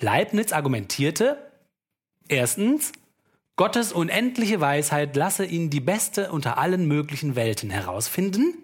[0.00, 1.50] Leibniz argumentierte,
[2.28, 2.92] erstens,
[3.56, 8.54] Gottes unendliche Weisheit lasse ihn die beste unter allen möglichen Welten herausfinden.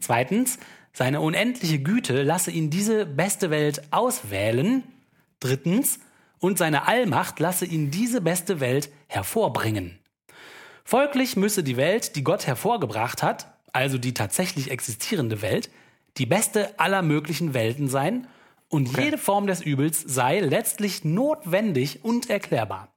[0.00, 0.58] Zweitens,
[0.92, 4.82] seine unendliche Güte lasse ihn diese beste Welt auswählen.
[5.40, 6.00] Drittens,
[6.38, 9.98] und seine Allmacht lasse ihn diese beste Welt hervorbringen.
[10.84, 15.70] Folglich müsse die Welt, die Gott hervorgebracht hat, also die tatsächlich existierende Welt,
[16.16, 18.26] die beste aller möglichen Welten sein
[18.68, 22.88] und jede Form des Übels sei letztlich notwendig und erklärbar.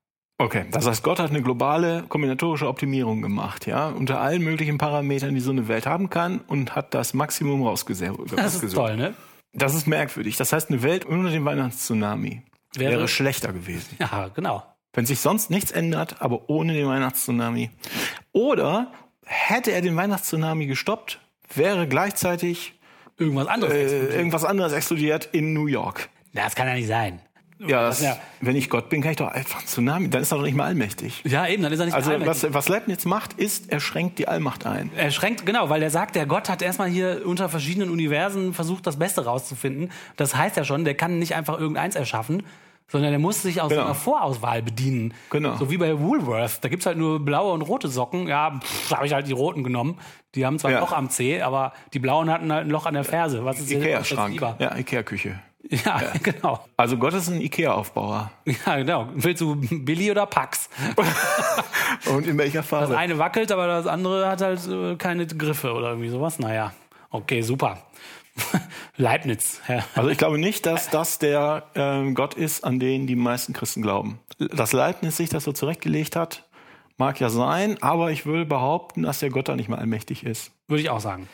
[0.41, 5.35] Okay, das heißt, Gott hat eine globale kombinatorische Optimierung gemacht, ja, unter allen möglichen Parametern,
[5.35, 8.31] die so eine Welt haben kann und hat das Maximum rausgesucht.
[8.37, 9.13] Das ist toll, ne?
[9.51, 10.37] Das ist merkwürdig.
[10.37, 12.43] Das heißt, eine Welt ohne den Weihnachtstsunami
[12.75, 13.97] Wäre- wäre, schlechter gewesen.
[13.99, 14.63] Ja, genau.
[14.93, 17.69] Wenn sich sonst nichts ändert, aber ohne den Weihnachtstsunami.
[18.31, 18.91] Oder
[19.31, 21.19] hätte er den Weihnachtstsunami gestoppt,
[21.53, 22.73] wäre gleichzeitig
[23.17, 23.73] Irgendwas anderes.
[23.73, 26.09] äh, irgendwas anderes explodiert in New York.
[26.33, 27.21] das kann ja nicht sein.
[27.61, 28.17] Ja, das, Ja.
[28.39, 30.09] wenn ich Gott bin, kann ich doch einfach einen Tsunami.
[30.09, 31.21] Dann ist er doch nicht mal allmächtig.
[31.25, 32.43] Ja, eben, dann ist er nicht Also allmächtig.
[32.45, 34.89] was, was Leibniz macht, ist, er schränkt die Allmacht ein.
[34.95, 38.87] Er schränkt, genau, weil er sagt, der Gott hat erstmal hier unter verschiedenen Universen versucht,
[38.87, 39.91] das Beste rauszufinden.
[40.15, 42.43] Das heißt ja schon, der kann nicht einfach irgendeins erschaffen,
[42.89, 43.83] sondern der muss sich aus Genau.
[43.85, 45.13] einer Vorauswahl bedienen.
[45.29, 45.55] Genau.
[45.57, 46.63] So wie bei Woolworth.
[46.63, 48.27] Da gibt's halt nur blaue und rote Socken.
[48.27, 48.59] Ja,
[48.89, 49.97] da habe ich halt die roten genommen.
[50.35, 50.79] Die haben zwar ein Ja.
[50.81, 53.45] Loch am Zeh, aber die blauen hatten halt ein Loch an der Ferse.
[53.45, 54.41] Was ist Ikea-Schrank.
[54.59, 55.39] Ja, Ikea-Küche.
[55.85, 56.59] Ja, genau.
[56.77, 58.31] Also Gott ist ein Ikea-Aufbauer.
[58.65, 59.07] Ja, genau.
[59.13, 60.69] Willst du Billy oder Pax?
[62.11, 62.97] Und in welcher Das Farbe?
[62.97, 66.39] eine wackelt, aber das andere hat halt äh, keine Griffe oder irgendwie sowas.
[66.39, 66.73] Naja,
[67.11, 67.77] okay, super.
[68.97, 69.61] Leibniz.
[69.67, 69.83] Ja.
[69.95, 73.81] Also ich glaube nicht, dass das der ähm, Gott ist, an den die meisten Christen
[73.81, 74.19] glauben.
[74.37, 76.45] Dass Leibniz sich das so zurechtgelegt hat,
[76.97, 80.51] mag ja sein, aber ich würde behaupten, dass der Gott da nicht mal allmächtig ist.
[80.67, 81.27] Würde ich auch sagen.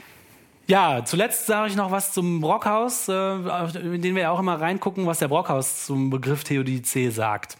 [0.67, 4.59] Ja, zuletzt sage ich noch was zum Brockhaus, äh, in den wir ja auch immer
[4.59, 7.57] reingucken, was der Brockhaus zum Begriff Theodizee sagt.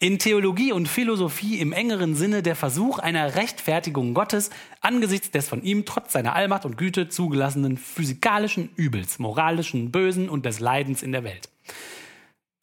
[0.00, 5.62] In Theologie und Philosophie im engeren Sinne der Versuch einer Rechtfertigung Gottes angesichts des von
[5.62, 11.12] ihm trotz seiner Allmacht und Güte zugelassenen physikalischen Übels, moralischen Bösen und des Leidens in
[11.12, 11.48] der Welt.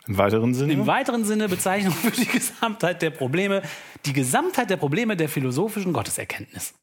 [0.08, 0.74] Im weiteren Sinne?
[0.74, 3.62] Im weiteren Sinne Bezeichnung für die Gesamtheit der Probleme,
[4.06, 6.74] die Gesamtheit der Probleme der philosophischen Gotteserkenntnis.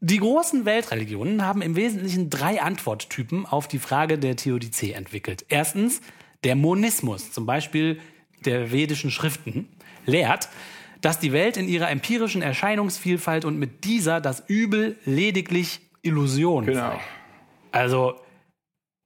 [0.00, 5.46] Die großen Weltreligionen haben im Wesentlichen drei Antworttypen auf die Frage der Theodizee entwickelt.
[5.48, 6.00] Erstens
[6.44, 7.98] der Monismus, zum Beispiel
[8.46, 9.68] der vedischen Schriften,
[10.06, 10.48] lehrt,
[11.00, 16.80] dass die Welt in ihrer empirischen Erscheinungsvielfalt und mit dieser das Übel lediglich Illusion Genau.
[16.92, 16.98] sei.
[17.72, 18.14] Also,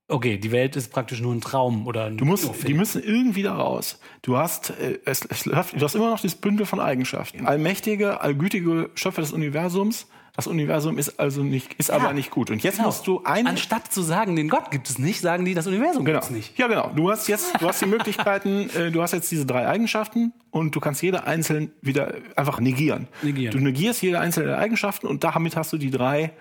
[0.09, 3.43] okay, die Welt ist praktisch nur ein Traum oder ein Du musst, die müssen irgendwie
[3.43, 3.99] da raus.
[4.23, 7.47] Du hast, äh, es, es, du hast immer noch dieses Bündel von Eigenschaften.
[7.47, 10.07] Allmächtige, allgütige Schöpfer des Universums.
[10.41, 12.51] Das Universum ist also nicht, ist aber nicht gut.
[12.51, 12.89] Und jetzt Genau.
[12.89, 16.05] musst du eine, Anstatt zu sagen, den Gott gibt es nicht, sagen die, das Universum
[16.07, 16.21] Genau.
[16.21, 16.59] gibt es nicht.
[16.59, 16.91] Ja, genau.
[16.97, 20.75] Du hast jetzt, du hast die Möglichkeiten, äh, du hast jetzt diese drei Eigenschaften und
[20.75, 23.07] du kannst jede einzeln wieder einfach negieren.
[23.21, 23.53] Negieren.
[23.55, 26.33] Du negierst jede einzelne Eigenschaften und damit hast du die drei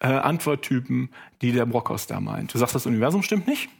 [0.00, 1.08] äh, Antworttypen,
[1.40, 2.52] die der Brockhaus da meint.
[2.52, 3.70] Du sagst, das Universum stimmt nicht.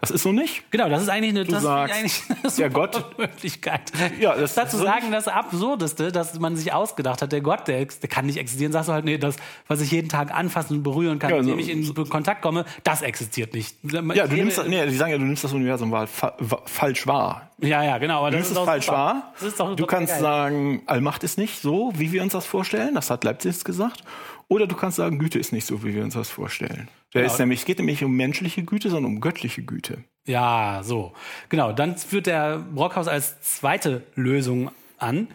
[0.00, 0.62] Das ist so nicht.
[0.70, 1.98] Genau, das ist eigentlich eine, das sagst, ist
[2.30, 3.92] eigentlich eine der Gott- Möglichkeit.
[4.18, 7.84] Ja, das- Dazu so sagen, das Absurdeste, dass man sich ausgedacht hat, der Gott, der,
[7.84, 8.72] der kann nicht existieren.
[8.72, 9.36] Sagst du halt, nee, das,
[9.68, 12.40] was ich jeden Tag anfassen und berühren kann, Ja, mit so- dem ich in Kontakt
[12.42, 13.76] komme, das existiert nicht.
[13.82, 16.34] Ja, du nimmst, nee, die sagen ja, du nimmst das Universum wahr, fa
[16.64, 17.50] falsch wahr.
[17.58, 18.20] ja, ja, genau.
[18.20, 18.96] Aber Du das nimmst ist es doch falsch super.
[18.96, 19.32] wahr.
[19.38, 20.20] Das ist doch Du kannst geil.
[20.22, 22.94] sagen, Allmacht ist nicht so, wie wir uns das vorstellen.
[22.94, 24.02] Das hat Leibniz gesagt.
[24.48, 26.88] Oder du kannst sagen, Güte ist nicht so, wie wir uns das vorstellen.
[27.14, 27.32] Der Genau.
[27.32, 30.04] ist nämlich, es geht nämlich um menschliche Güte, sondern um göttliche Güte.
[30.26, 31.12] Ja, so.
[31.48, 35.28] Genau, dann führt der Brockhaus als zweite Lösung an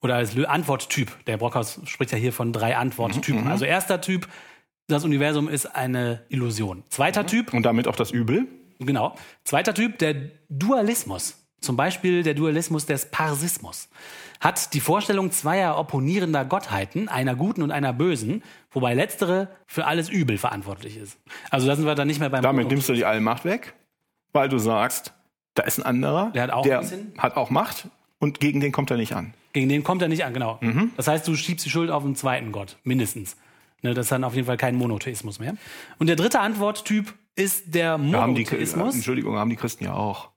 [0.00, 1.10] oder als Antworttyp.
[1.26, 3.48] Der Brockhaus spricht ja hier von drei Antworttypen.
[3.48, 4.28] Also erster Typ,
[4.86, 6.84] das Universum ist eine Illusion.
[6.88, 8.46] Zweiter Typ, Und damit auch das Übel.
[8.78, 9.14] genau.
[9.44, 10.14] Zweiter Typ, der
[10.48, 11.39] Dualismus.
[11.60, 13.88] Zum Beispiel der Dualismus des Parsismus.
[14.40, 20.08] Hat die Vorstellung zweier opponierender Gottheiten, einer guten und einer bösen, wobei letztere für alles
[20.08, 21.18] Übel verantwortlich ist.
[21.50, 23.74] Also da sind wir dann nicht mehr beim Damit nimmst du die Allmacht weg,
[24.32, 25.12] weil du sagst,
[25.54, 27.88] da ist ein anderer, Der hat auch bisschen- hat auch Macht
[28.18, 29.34] und gegen den kommt er nicht an.
[29.52, 30.56] Gegen den kommt er nicht an, genau.
[30.62, 30.92] Mhm.
[30.96, 33.36] Das heißt, du schiebst die Schuld auf den zweiten Gott, mindestens.
[33.82, 35.54] Ne, das ist dann auf jeden Fall kein Monotheismus mehr.
[35.98, 39.94] Und der dritte Antworttyp ist der Da haben die, Monotheismus Entschuldigung, haben die Christen ja
[39.94, 40.28] auch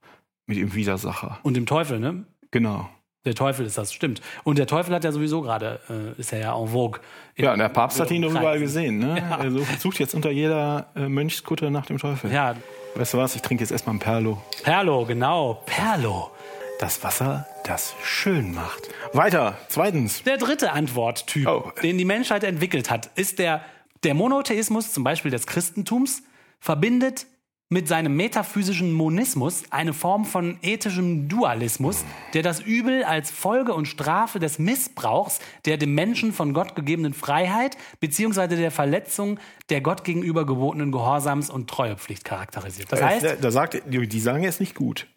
[0.46, 1.38] mit dem Widersacher.
[1.42, 2.24] und dem Teufel, ne?
[2.50, 2.88] Genau.
[3.24, 4.20] Der Teufel ist das, stimmt.
[4.42, 7.00] Und der Teufel hat ja sowieso gerade, äh, ist er ja en vogue.
[7.36, 8.98] Ja, und der Papst hat ihn doch überall gesehen.
[8.98, 9.16] Ne?
[9.18, 9.42] Ja.
[9.42, 12.30] Er sucht- sucht jetzt unter jeder äh, Mönchskutte nach dem Teufel.
[12.32, 12.54] Ja,
[12.96, 13.34] Weißt du was?
[13.34, 14.40] Ich trinke jetzt erstmal ein Perlo.
[14.62, 16.30] Perlo, genau, Perlo.
[16.78, 18.82] Das Wasser, das schön macht.
[19.12, 19.56] Weiter.
[19.68, 20.22] Zweitens.
[20.24, 21.72] Der dritte Antworttyp, Oh.
[21.82, 23.62] den die Menschheit entwickelt hat, ist der,
[24.04, 26.22] der Monotheismus, zum Beispiel des Christentums,
[26.60, 27.26] verbindet
[27.74, 33.86] mit seinem metaphysischen Monismus eine Form von ethischem Dualismus, der das Übel als Folge und
[33.86, 40.04] Strafe des Missbrauchs der dem Menschen von Gott gegebenen Freiheit beziehungsweise der Verletzung der Gott
[40.04, 42.92] gegenüber gebotenen Gehorsams- und Treuepflicht charakterisiert.
[42.92, 45.08] Das heißt, da, sagt, die, die sagen, er ist nicht gut.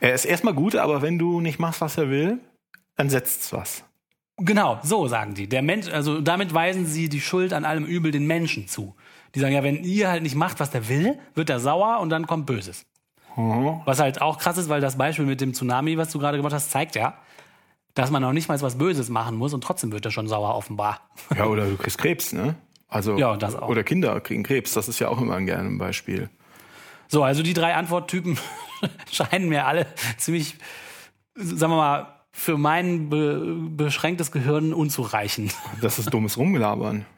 [0.00, 2.40] Er ist erstmal gut, aber wenn du nicht machst, was er will,
[2.96, 3.84] dann setzt was.
[4.38, 5.46] Genau, so sagen die.
[5.46, 8.96] Der Mensch, also damit weisen sie die Schuld an allem Übel den Menschen zu.
[9.34, 12.10] Die sagen ja, wenn ihr halt nicht macht, was der will, wird er sauer und
[12.10, 12.84] dann kommt Böses.
[13.34, 16.52] Was halt auch krass ist, weil das Beispiel mit dem Tsunami, was du gerade gemacht
[16.52, 17.14] hast, zeigt ja,
[17.94, 20.54] dass man noch nicht mal was Böses machen muss und trotzdem wird er schon sauer
[20.54, 21.00] offenbar.
[21.36, 22.56] Ja, oder du kriegst Krebs, ne?
[22.88, 23.68] Also, Ja, das auch.
[23.68, 24.74] Oder Kinder kriegen Krebs.
[24.74, 26.28] Das ist ja auch immer ein gerne ein Beispiel.
[27.08, 28.38] So, also die drei Antworttypen
[29.10, 29.86] scheinen mir alle
[30.18, 30.56] ziemlich,
[31.34, 35.54] sagen wir mal, für mein be beschränktes Gehirn unzureichend.
[35.80, 37.06] Das ist dummes Rumgelabern.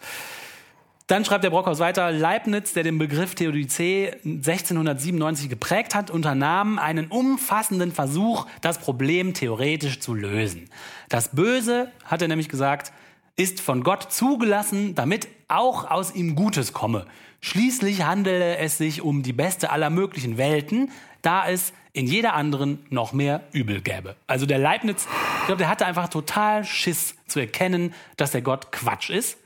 [1.07, 7.09] Dann schreibt der Brockhaus weiter, Leibniz, der den Begriff Theodizee 1697 geprägt hat, unternahm einen
[7.09, 10.71] umfassenden Versuch, das Problem theoretisch zu lösen.
[11.11, 12.91] Das Böse, hat er nämlich gesagt,
[13.37, 17.05] ist von Gott zugelassen, damit auch aus ihm Gutes komme.
[17.43, 20.91] Schließlich handele es sich um die beste aller möglichen Welten,
[21.21, 24.17] da es in jeder anderen noch mehr Übel gäbe.
[24.27, 25.07] Also der Leibniz,
[25.41, 29.37] ich glaube, der hatte einfach total Schiss zu erkennen, dass der Gott Quatsch ist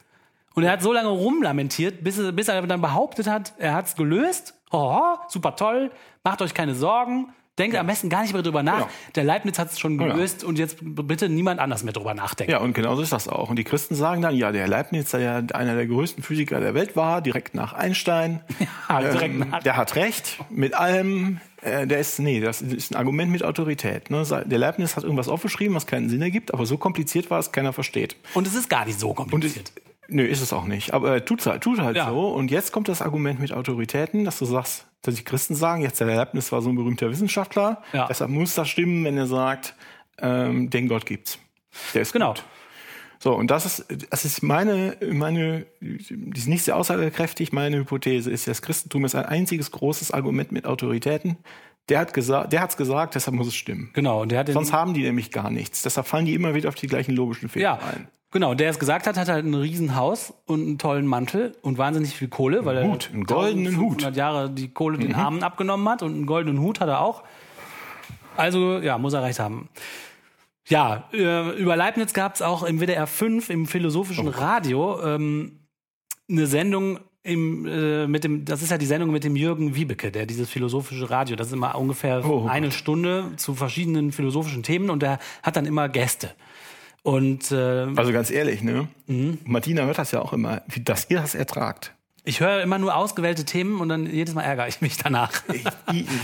[0.58, 3.86] und er hat so lange rumlamentiert, bis, er- bis er dann behauptet hat, er hat
[3.86, 5.90] es gelöst Oh, super toll,
[6.24, 7.28] macht euch keine Sorgen.
[7.56, 8.76] Denkt am besten gar nicht mehr drüber nach.
[8.76, 8.88] Genau.
[9.16, 12.52] Der Leibniz hat es schon gelöst und jetzt bitte niemand anders mehr drüber nachdenken.
[12.52, 13.48] Ja, und genauso ist das auch.
[13.50, 16.74] Und die Christen sagen dann, ja, der Leibniz, der ja einer der größten Physiker der
[16.74, 18.42] Welt war, direkt nach Einstein,
[18.88, 21.40] Ja, direkt ähm, nach- der hat recht mit allem.
[21.62, 24.10] Äh, der ist, nee, das ist ein Argument mit Autorität.
[24.10, 24.22] Ne?
[24.46, 27.72] Der Leibniz hat irgendwas aufgeschrieben, was keinen Sinn ergibt, aber so kompliziert war es, keiner
[27.72, 28.14] versteht.
[28.34, 29.72] Und es ist gar nicht so Und kompliziert.
[29.74, 30.92] es, nö, ist es auch nicht.
[30.94, 32.08] Aber er tut halt, tut halt Ja.
[32.10, 32.28] so.
[32.28, 36.00] Und jetzt kommt das Argument mit Autoritäten, dass du sagst, dass die Christen sagen, jetzt
[36.00, 38.06] der Leibniz war so ein berühmter Wissenschaftler, Ja.
[38.08, 39.74] deshalb muss das stimmen, wenn er sagt,
[40.18, 41.38] ähm, den Gott gibt's.
[41.94, 42.34] Der ist genau.
[42.34, 42.44] gut.
[43.20, 47.52] So, und das ist, das ist meine, meine, die ist nicht sehr aussagekräftig.
[47.52, 51.36] Meine Hypothese ist, das Christentum ist ein einziges großes Argument mit Autoritäten.
[51.88, 53.90] Der hat gesagt, der hat's gesagt, deshalb muss es stimmen.
[53.94, 54.22] Genau.
[54.22, 55.82] Und der hat Sonst haben die nämlich gar nichts.
[55.82, 58.08] Deshalb fallen die immer wieder auf die gleichen logischen Fehler ja, ein.
[58.30, 58.54] genau.
[58.54, 62.28] Der es gesagt hat, hat halt ein Riesenhaus und einen tollen Mantel und wahnsinnig viel
[62.28, 64.04] Kohle, weil er Hut, einen goldenen Hut.
[64.04, 67.22] 1500 Jahre die Kohle den Armen abgenommen hat und einen goldenen Hut hat er auch.
[68.36, 69.68] Also ja, muss er recht haben.
[70.68, 75.60] Ja, äh, über Leibniz gab es auch im WDR 5 im philosophischen Radio ähm,
[76.30, 80.10] eine Sendung im, äh, mit dem, das ist ja die Sendung mit dem Jürgen Wiebeke,
[80.10, 84.88] der dieses philosophische Radio, das ist immer ungefähr Oh eine Stunde zu verschiedenen philosophischen Themen
[84.90, 86.30] und der hat dann immer Gäste.
[87.02, 88.88] Und äh, Also ganz ehrlich, ne?
[89.06, 89.38] Mhm.
[89.44, 91.92] Martina hört das ja auch immer, wie dass ihr das ertragt.
[92.28, 95.32] Ich höre immer nur ausgewählte Themen und dann jedes Mal ärgere ich mich danach.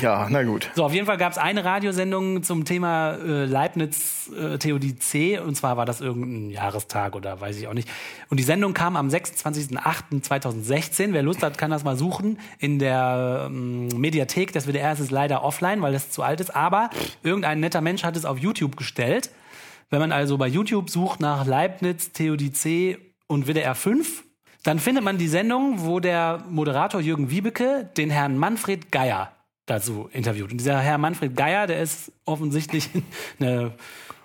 [0.02, 0.68] Ja, na gut.
[0.74, 5.56] So, auf jeden Fall gab es eine Radiosendung zum Thema äh, Leibniz äh, Theodizee und
[5.56, 7.88] zwar war das irgendein Jahrestag oder weiß ich auch nicht.
[8.28, 11.14] Und die Sendung kam am 26.08.2016.
[11.14, 12.38] Wer Lust hat, kann das mal suchen.
[12.58, 16.54] In der ähm, Mediathek des WDR ist es leider offline, weil das zu alt ist.
[16.54, 16.90] Aber
[17.22, 19.30] irgendein netter Mensch hat es auf YouTube gestellt.
[19.88, 24.23] Wenn man also bei YouTube sucht nach Leibniz, Theodizee und WDR 5,
[24.64, 29.30] dann findet man die Sendung, wo der Moderator Jürgen Wiebeke den Herrn Manfred Geier
[29.66, 30.50] dazu interviewt.
[30.50, 32.88] Und dieser Herr Manfred Geier, der ist offensichtlich
[33.38, 33.72] eine,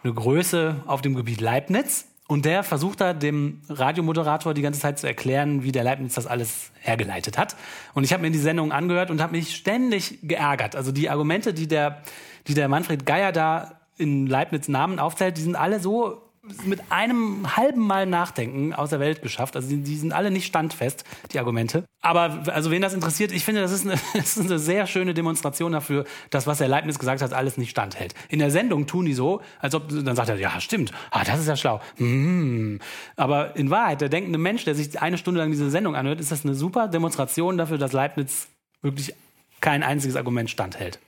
[0.04, 2.06] eine Größe auf dem Gebiet Leibniz.
[2.30, 6.26] Und der versucht da dem Radiomoderator die ganze Zeit zu erklären, wie der Leibniz das
[6.26, 7.58] alles hergeleitet hat.
[7.94, 10.76] Und ich habe mir die Sendung angehört und habe mich ständig geärgert.
[10.76, 12.02] Also die Argumente, die der,
[12.48, 16.29] die der Manfred Geier da in Leibniz Namen aufzählt, die sind alle so
[16.66, 19.56] mit einem halben Mal Nachdenken aus der Welt geschafft.
[19.56, 21.84] Also die, die sind alle nicht standfest, die Argumente.
[22.02, 25.14] Aber also wen das interessiert, ich finde, das ist, eine, das ist eine sehr schöne
[25.14, 28.14] Demonstration dafür, dass was der Leibniz gesagt hat, alles nicht standhält.
[28.30, 31.40] In der Sendung tun die so, als ob dann sagt er, ja stimmt, ah, das
[31.40, 31.82] ist ja schlau.
[31.98, 32.80] Hm.
[33.16, 36.32] Aber in Wahrheit, der denkende Mensch, der sich eine Stunde lang diese Sendung anhört, ist
[36.32, 38.48] das eine super Demonstration dafür, dass Leibniz
[38.82, 39.14] wirklich
[39.62, 41.00] kein einziges Argument standhält.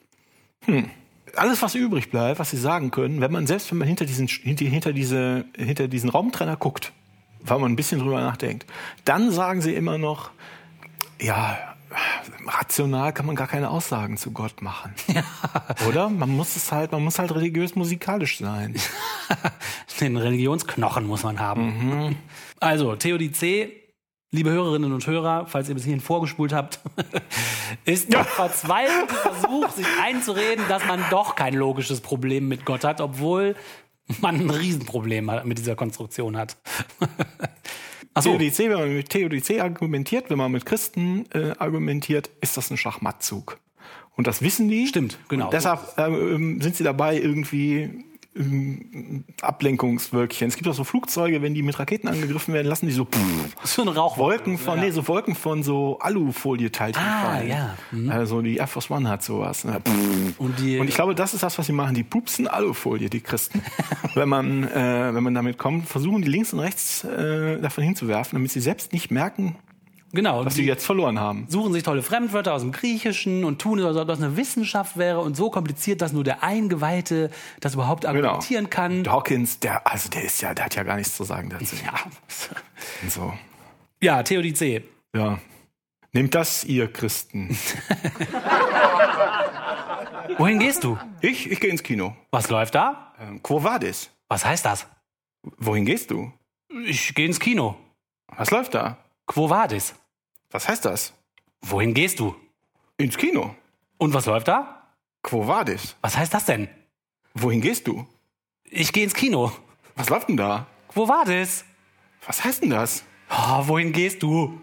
[1.36, 4.28] Alles, was übrig bleibt, was sie sagen können, wenn man selbst wenn man hinter diesen
[4.28, 6.92] hinter, hinter diese hinter diesen Raumtrenner guckt,
[7.42, 8.66] weil man ein bisschen drüber nachdenkt,
[9.06, 10.32] dann sagen sie immer noch,
[11.20, 11.58] ja,
[12.46, 14.94] rational kann man gar keine Aussagen zu Gott machen,
[15.88, 16.10] oder?
[16.10, 18.76] Man muss es halt, man muss halt religiös musikalisch sein.
[20.00, 22.16] Den Religionsknochen muss man haben.
[22.60, 23.81] Also, Theodizee,
[24.32, 26.80] liebe Hörerinnen und Hörer, falls ihr bis hierhin vorgespult habt,
[27.86, 33.02] ist der verzweifelte Versuch, sich einzureden, dass man doch kein logisches Problem mit Gott hat,
[33.02, 33.56] obwohl
[34.22, 36.58] man ein Riesenproblem mit dieser Konstruktion hat.
[38.14, 42.70] Achso, Theodizee, wenn man mit Theodizee argumentiert, wenn man mit Christen äh, argumentiert, ist das
[42.70, 43.60] ein Schachmattzug.
[44.18, 44.88] Und das wissen die.
[44.88, 45.46] Stimmt, genau.
[45.46, 46.10] Und deshalb äh,
[46.62, 48.04] sind sie dabei, irgendwie
[48.36, 50.48] ähm, Ablenkungswölkchen.
[50.48, 53.20] Es gibt auch so Flugzeuge, wenn die mit Raketen angegriffen werden, lassen die so pff,
[53.64, 54.18] so ein Rauch.
[54.18, 54.86] Wolken von, Ja.
[54.86, 57.48] nee, so Wolken von so Alufolieteilchen Ah, fallen.
[57.50, 57.76] ja.
[58.10, 59.66] Also die Air Force One hat sowas.
[59.66, 59.82] Ne?
[60.38, 61.94] Und die, Und ich glaube, das ist das, was sie machen.
[61.96, 63.62] Die pupsen Alufolie, die Christen.
[64.16, 68.38] wenn man, äh, wenn man damit kommt, versuchen die links und rechts äh, davon hinzuwerfen,
[68.38, 69.56] damit sie selbst nicht merken,
[70.14, 71.46] genau, was sie jetzt verloren haben.
[71.50, 75.20] suchen sich tolle Fremdwörter aus dem Griechischen und tun, als ob das eine Wissenschaft wäre
[75.20, 79.04] und so kompliziert, dass nur der Eingeweihte das überhaupt argumentieren kann.
[79.04, 81.76] Dawkins, der, also der ist ja, der hat ja gar nichts zu sagen dazu.
[81.84, 81.94] Ja.
[83.02, 83.34] Und so.
[84.02, 84.84] ja, Theodizee.
[85.16, 85.40] Ja.
[86.14, 87.50] Nehmt das, ihr Christen.
[90.38, 90.98] Wohin gehst du?
[91.22, 92.16] Ich, ich gehe ins Kino.
[92.32, 93.14] Was läuft da?
[93.20, 94.10] Ähm, Quo vadis?
[94.28, 94.88] Was heißt das?
[95.58, 96.32] Wohin gehst du?
[96.86, 97.76] Ich gehe ins Kino.
[98.36, 98.98] Was läuft da?
[99.28, 99.94] Quo vadis?
[100.52, 101.14] Was heißt das?
[101.62, 102.36] Wohin gehst du?
[102.98, 103.56] Ins Kino.
[103.98, 104.84] Und was läuft da?
[105.24, 105.96] Quo vadis?
[106.02, 106.68] Was heißt das denn?
[107.34, 108.06] Wohin gehst du?
[108.66, 109.52] Ich gehe ins Kino.
[109.96, 110.68] Was läuft denn da?
[110.90, 111.64] Quo vadis?
[112.26, 113.04] Was heißt denn das?
[113.30, 114.60] Oh, wohin gehst du?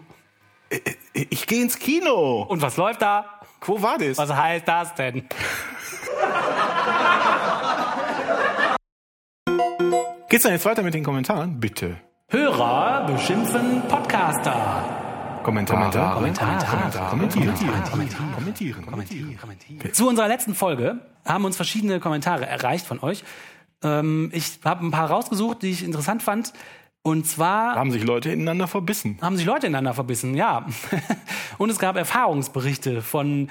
[0.69, 2.43] Ich, ich gehe ins Kino.
[2.43, 3.41] Und was läuft da?
[3.59, 4.17] Quo vadis?
[4.17, 5.27] Was heißt das denn?
[10.29, 11.59] Geht's dann jetzt weiter mit den Kommentaren?
[11.59, 11.97] Bitte.
[12.29, 14.98] Hörer beschimpfen Podcaster.
[15.43, 17.53] Kommentare, Kommentare, kommentieren,
[18.35, 19.93] kommentieren, kommentieren.
[19.93, 23.23] Zu unserer letzten Folge haben uns verschiedene Kommentare erreicht von euch.
[23.83, 26.53] Ähm, ich habe ein paar rausgesucht, die ich interessant fand.
[27.01, 29.17] Und zwar Haben sich Leute ineinander verbissen.
[29.21, 30.65] haben sich Leute ineinander verbissen, ja.
[31.57, 33.49] Und es gab Erfahrungsberichte von,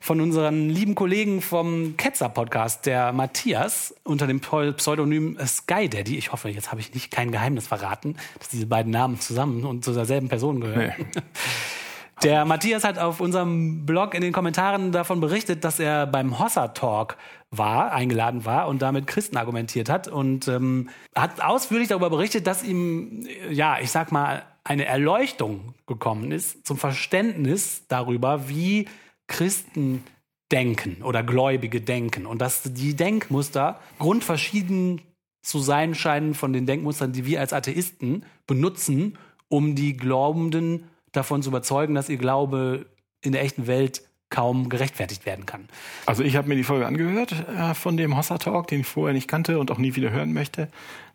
[0.00, 6.16] von unseren lieben Kollegen vom Ketzer-Podcast, der Matthias, unter dem Pseudonym Sky Daddy.
[6.16, 9.84] Ich hoffe, jetzt habe ich nicht kein Geheimnis verraten, dass diese beiden Namen zusammen und
[9.84, 10.94] zu derselben Person gehören.
[10.98, 11.22] Nee.
[12.22, 16.68] Der Matthias hat auf unserem Blog in den Kommentaren davon berichtet, dass er beim Hossa
[16.68, 17.16] Talk
[17.50, 22.62] war, eingeladen war und damit Christen argumentiert hat und ähm, hat ausführlich darüber berichtet, dass
[22.62, 28.86] ihm, äh, ja, ich sag mal, eine Erleuchtung gekommen ist zum Verständnis darüber, wie
[29.30, 30.04] Christen
[30.52, 35.00] denken oder Gläubige denken und dass die Denkmuster grundverschieden
[35.42, 39.16] zu sein scheinen von den Denkmustern, die wir als Atheisten benutzen,
[39.48, 42.86] um die Glaubenden davon zu überzeugen, dass ihr Glaube
[43.22, 45.68] in der echten Welt kaum gerechtfertigt werden kann.
[46.06, 49.14] Also ich habe mir die Folge angehört äh, von dem Hossa Talk, den ich vorher
[49.14, 50.68] nicht kannte und auch nie wieder hören möchte,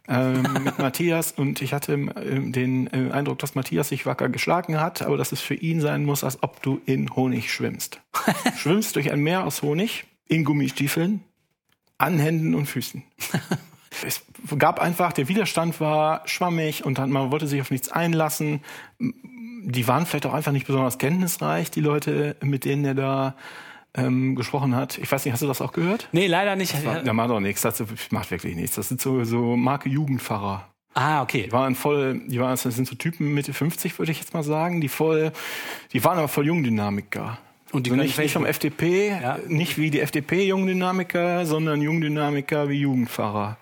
[0.08, 1.32] ähm, mit Matthias.
[1.32, 5.32] Und ich hatte ähm, den äh, Eindruck, dass Matthias sich wacker geschlagen hat, aber dass
[5.32, 8.02] es für ihn sein muss, als ob du in Honig schwimmst.
[8.58, 11.24] schwimmst durch ein Meer aus Honig, in Gummistiefeln,
[11.98, 13.04] an Händen und Füßen.
[14.06, 14.26] Es
[14.58, 18.60] gab einfach, der Widerstand war schwammig und man wollte sich auf nichts einlassen.
[19.00, 23.36] Die waren vielleicht auch einfach nicht besonders kenntnisreich, die Leute, mit denen er da
[23.96, 24.98] ähm, gesprochen hat.
[24.98, 26.08] Ich weiß nicht, hast du das auch gehört?
[26.12, 26.74] Nee, leider nicht.
[26.84, 28.76] Der macht doch nichts, das macht wirklich nichts.
[28.76, 30.68] Das sind so, so Marke Jugendpfarrer.
[30.94, 31.44] Ah, okay.
[31.44, 34.44] Die waren voll, die waren, das sind so Typen Mitte 50, würde ich jetzt mal
[34.44, 35.32] sagen, die voll,
[35.92, 37.38] die waren aber voll Jungdynamiker.
[37.72, 39.38] Und die Also nicht, nicht vom FDP, Ja.
[39.48, 43.58] nicht wie die FDP Jungdynamiker, sondern Jungdynamiker wie Jugendpfarrer.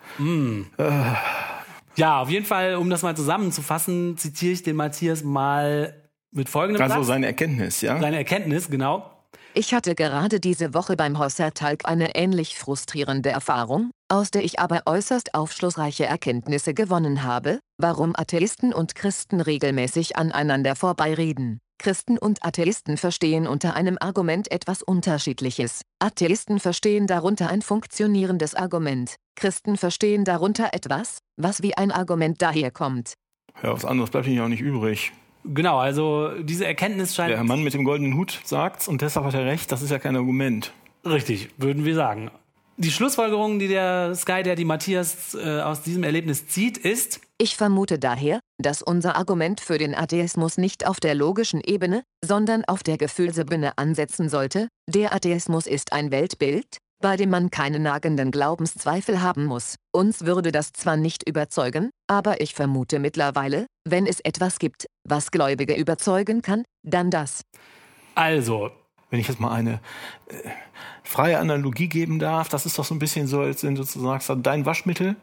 [1.95, 5.95] Ja, auf jeden Fall, um das mal zusammenzufassen, zitiere ich den Matthias mal
[6.31, 7.99] mit folgendem Also seine Erkenntnis, ja.
[7.99, 9.09] Seine Erkenntnis, genau.
[9.55, 14.81] Ich hatte gerade diese Woche beim Hossertalk eine ähnlich frustrierende Erfahrung, aus der ich aber
[14.87, 21.59] äußerst aufschlussreiche Erkenntnisse gewonnen habe, warum Atheisten und Christen regelmäßig aneinander vorbeireden.
[21.77, 25.81] Christen und Atheisten verstehen unter einem Argument etwas Unterschiedliches.
[25.99, 29.17] Atheisten verstehen darunter ein funktionierendes Argument.
[29.35, 33.13] Christen verstehen darunter etwas, was wie ein Argument daherkommt.
[33.61, 35.11] Ja, was anderes bleibt Ihnen auch nicht übrig.
[35.45, 39.33] Genau, also diese Erkenntnis scheint Der Mann mit dem goldenen Hut sagt's und deshalb hat
[39.33, 40.71] er recht, das ist ja kein Argument.
[41.05, 42.31] richtig, würden wir sagen.
[42.77, 47.55] Die Schlussfolgerung, die der Sky, der die Matthias äh, aus diesem Erlebnis zieht, ist, Ich
[47.55, 52.81] vermute daher, dass unser Argument für den Atheismus nicht auf der logischen Ebene, sondern auf
[52.81, 54.69] der Gefühlsebene ansetzen sollte.
[54.89, 59.75] Der Atheismus ist ein Weltbild, bei dem man keine nagenden Glaubenszweifel haben muss.
[59.93, 65.31] Uns würde das zwar nicht überzeugen, aber ich vermute mittlerweile, wenn es etwas gibt, was
[65.31, 67.43] Gläubige überzeugen kann, dann das.
[68.15, 68.71] also,
[69.09, 69.79] Wenn ich jetzt mal eine
[70.27, 70.49] äh,
[71.03, 73.99] freie Analogie geben darf, das ist doch so ein bisschen so, als wenn du so
[73.99, 75.15] sagst, dein Waschmittel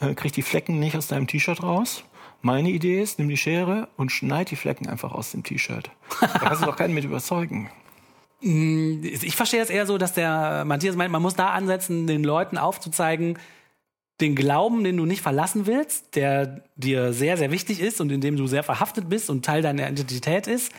[0.00, 2.04] äh, kriegt die Flecken nicht aus deinem T-Shirt raus.
[2.42, 5.90] Meine Idee ist, nimm die Schere und schneid die Flecken einfach aus dem T-Shirt.
[6.20, 7.70] Da kannst du doch keinen mit überzeugen.
[8.40, 12.56] ich verstehe es eher so, dass der Matthias meint, man muss da ansetzen, den Leuten
[12.56, 13.38] aufzuzeigen,
[14.20, 18.20] den Glauben, den du nicht verlassen willst, der dir sehr, sehr wichtig ist und in
[18.20, 20.72] dem du sehr verhaftet bist und Teil deiner Identität ist.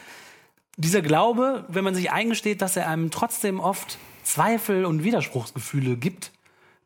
[0.78, 6.32] Dieser Glaube, wenn man sich eingesteht, dass er einem trotzdem oft Zweifel und Widerspruchsgefühle gibt,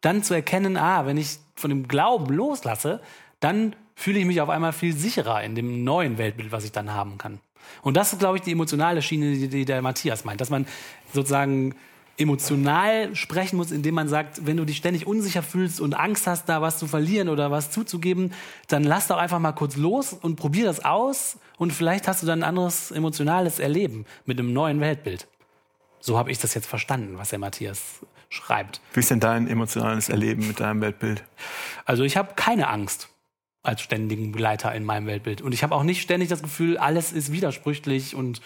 [0.02, 3.02] dann zu erkennen, ah, wenn ich von dem Glauben loslasse,
[3.40, 6.94] dann fühle ich mich auf einmal viel sicherer in dem neuen Weltbild, was ich dann
[6.94, 7.40] haben kann.
[7.82, 10.68] Und das ist, glaube ich, die emotionale Schiene, die, der Matthias meint, dass man
[11.14, 11.76] sozusagen
[12.18, 16.48] emotional sprechen muss, indem man sagt, wenn du dich ständig unsicher fühlst und Angst hast,
[16.48, 18.34] da was zu verlieren oder was zuzugeben,
[18.68, 22.28] dann lass doch einfach mal kurz los und probier das aus und vielleicht hast du
[22.28, 25.28] dann ein anderes emotionales Erleben mit einem neuen Weltbild.
[26.00, 28.00] So habe ich das jetzt verstanden, was der Matthias
[28.30, 28.80] schreibt.
[28.94, 31.24] Wie ist denn dein emotionales Erleben mit deinem Weltbild?
[31.86, 33.10] Also ich habe keine Angst
[33.64, 35.42] als ständigen Begleiter in meinem Weltbild.
[35.42, 38.42] Und ich habe auch nicht ständig das Gefühl, alles ist widersprüchlich und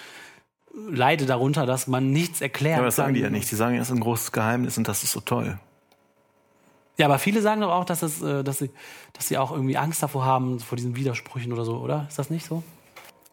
[0.73, 3.05] leide darunter, dass man nichts erklären Ja, aber das kann.
[3.05, 3.49] sagen die ja nicht.
[3.51, 5.59] Die sagen, es ist ein großes Geheimnis und das ist so toll.
[6.97, 8.69] Ja, aber viele sagen doch auch, dass, es, äh, dass, sie,
[9.13, 12.05] dass sie auch irgendwie Angst davor haben, vor diesen Widersprüchen oder so, oder?
[12.09, 12.61] Ist das nicht so?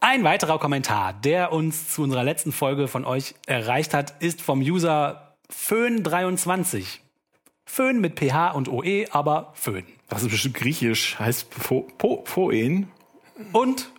[0.00, 4.60] Ein weiterer Kommentar, der uns zu unserer letzten Folge von euch erreicht hat, ist vom
[4.60, 6.84] User Föhn23.
[7.64, 9.84] Föhn mit PH und OE, aber Föhn.
[10.08, 12.88] Das ist bestimmt griechisch, heißt Po- Po- Poen.
[13.52, 13.90] Und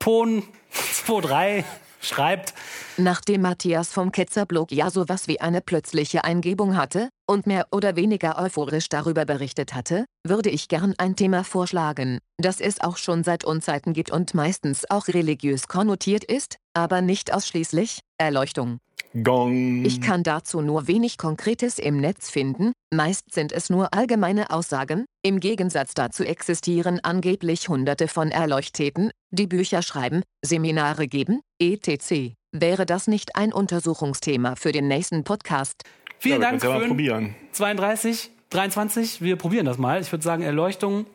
[0.00, 1.64] Pon23
[2.00, 2.54] schreibt,
[2.96, 8.38] Nachdem Matthias vom Ketzerblog ja sowas wie eine plötzliche Eingebung hatte und mehr oder weniger
[8.38, 13.44] euphorisch darüber berichtet hatte, würde ich gern ein Thema vorschlagen, das es auch schon seit
[13.44, 18.80] Unzeiten gibt und meistens auch religiös konnotiert ist, aber nicht ausschließlich, Erleuchtung.
[19.24, 19.84] Gong.
[19.84, 25.04] Ich kann dazu nur wenig Konkretes im Netz finden, meist sind es nur allgemeine Aussagen,
[25.22, 32.34] im Gegensatz dazu existieren angeblich hunderte von Erleuchteten, die Bücher schreiben, Seminare geben, etc.
[32.52, 35.82] Wäre das nicht ein Untersuchungsthema für den nächsten Podcast?
[36.18, 37.34] Vielen Ja, Dank für probieren.
[37.52, 39.22] 32, 23.
[39.22, 40.00] Wir probieren das mal.
[40.00, 41.06] Ich würde sagen, Erleuchtung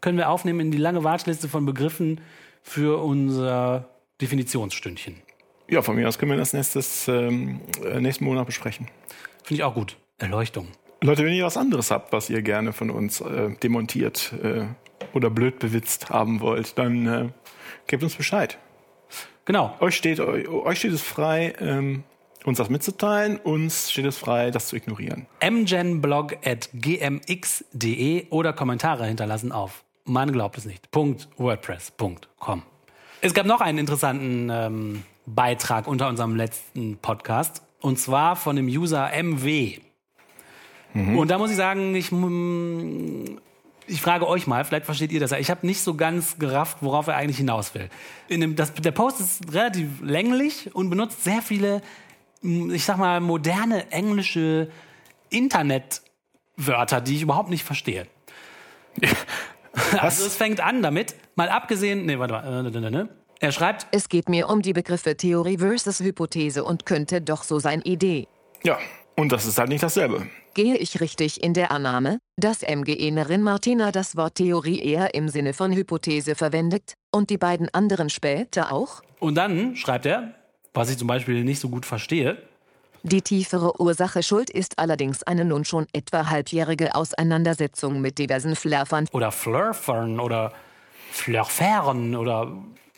[0.00, 2.20] können wir aufnehmen in die lange Warteliste von Begriffen
[2.62, 3.88] für unser
[4.20, 5.22] Definitionsstündchen.
[5.68, 8.88] Ja, von mir aus können wir das nächstes, ähm, äh, nächsten Monat besprechen.
[9.42, 9.96] Finde ich auch gut.
[10.18, 10.68] Erleuchtung.
[11.02, 14.66] Leute, wenn ihr was anderes habt, was ihr gerne von uns äh, demontiert äh,
[15.12, 17.28] oder blöd bewitzt haben wollt, dann äh,
[17.86, 18.58] gebt uns Bescheid.
[19.44, 19.76] Genau.
[19.80, 22.04] Euch steht, eu, euch steht es frei, ähm,
[22.44, 25.26] uns das mitzuteilen, uns steht es frei, das zu ignorieren.
[25.42, 30.88] mgenblog at gmx.de oder Kommentare hinterlassen auf man glaubt es nicht.
[30.92, 32.62] .wordpress.com.
[33.20, 38.66] Es gab noch einen interessanten ähm, Beitrag unter unserem letzten Podcast und zwar von dem
[38.66, 39.78] User MW.
[40.94, 43.38] Und da muss ich sagen, ich, mm,
[43.86, 45.38] ich frage euch mal, vielleicht versteht ihr das ja.
[45.38, 47.90] Ich habe nicht so ganz gerafft, worauf er eigentlich hinaus will.
[48.30, 51.82] Dem, das, der Post ist relativ länglich und benutzt sehr viele,
[52.42, 54.70] mm, ich sag mal, moderne englische
[55.30, 58.06] Internetwörter, die ich überhaupt nicht verstehe.
[59.98, 63.08] Also es fängt an damit, mal abgesehen, nee, warte mal, äh, äh, äh,
[63.40, 67.58] er schreibt, Es geht mir um die Begriffe Theorie versus Hypothese und könnte doch so
[67.58, 68.28] sein Idee.
[68.62, 68.78] Ja,
[69.16, 70.26] und das ist halt nicht dasselbe.
[70.54, 75.52] Gehe ich richtig in der Annahme, dass MGEnerin Martina das Wort Theorie eher im Sinne
[75.52, 79.02] von Hypothese verwendet und die beiden anderen später auch?
[79.20, 80.34] und dann schreibt er,
[80.74, 82.36] was ich zum Beispiel nicht so gut verstehe,
[83.02, 89.06] Die tiefere Ursache Schuld ist allerdings eine nun schon etwa halbjährige Auseinandersetzung mit diversen Flaffern,
[89.12, 90.52] oder Flurfern oder
[91.12, 92.52] Flurfern oder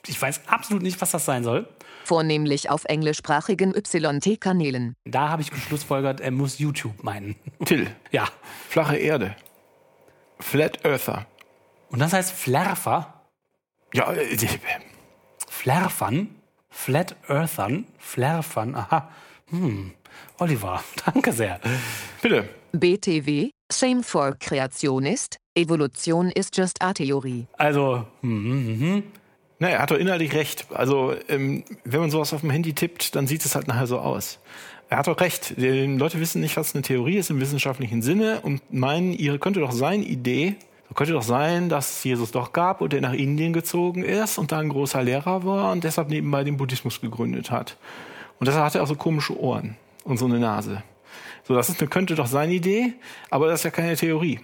[0.08, 1.68] ich weiß absolut nicht, was das sein soll.
[2.04, 4.94] vornehmlich auf englischsprachigen YT-Kanälen.
[5.04, 7.34] Da habe ich geschlussfolgert, er muss YouTube meinen.
[7.64, 8.26] Till, ja.
[8.68, 9.34] flache Erde.
[10.38, 11.26] Flat Earther.
[11.90, 13.22] Und das heißt Flerfer,
[13.94, 14.48] Ja, äh, die-
[15.48, 16.28] Flerfern,
[16.70, 19.08] Flat Earthern, Flerfern, aha.
[19.50, 19.92] Hm.
[20.38, 21.60] Oliver, danke sehr.
[22.22, 22.48] bitte.
[22.72, 27.46] BTW, Same for Kreationist, Evolution ist just a Theorie.
[27.56, 29.02] Also, hm, hm, hm.
[29.58, 30.66] Na, er hat doch inhaltlich recht.
[30.72, 33.98] Also, ähm, wenn man sowas auf dem Handy tippt, dann sieht es halt nachher so
[33.98, 34.38] aus.
[34.88, 35.54] Er hat doch recht.
[35.56, 39.60] Die Leute wissen nicht, was eine Theorie ist im wissenschaftlichen Sinne und meinen, ihre könnte
[39.60, 40.56] doch sein Idee,
[40.96, 44.50] könnte doch sein, dass es Jesus doch gab und der nach Indien gezogen ist und
[44.50, 47.76] da ein großer Lehrer war und deshalb nebenbei den Buddhismus gegründet hat.
[48.38, 50.82] Und deshalb hat er auch so komische Ohren und so eine Nase.
[51.44, 52.94] So, das ist eine könnte doch sein Idee,
[53.30, 54.40] aber das ist ja keine Theorie.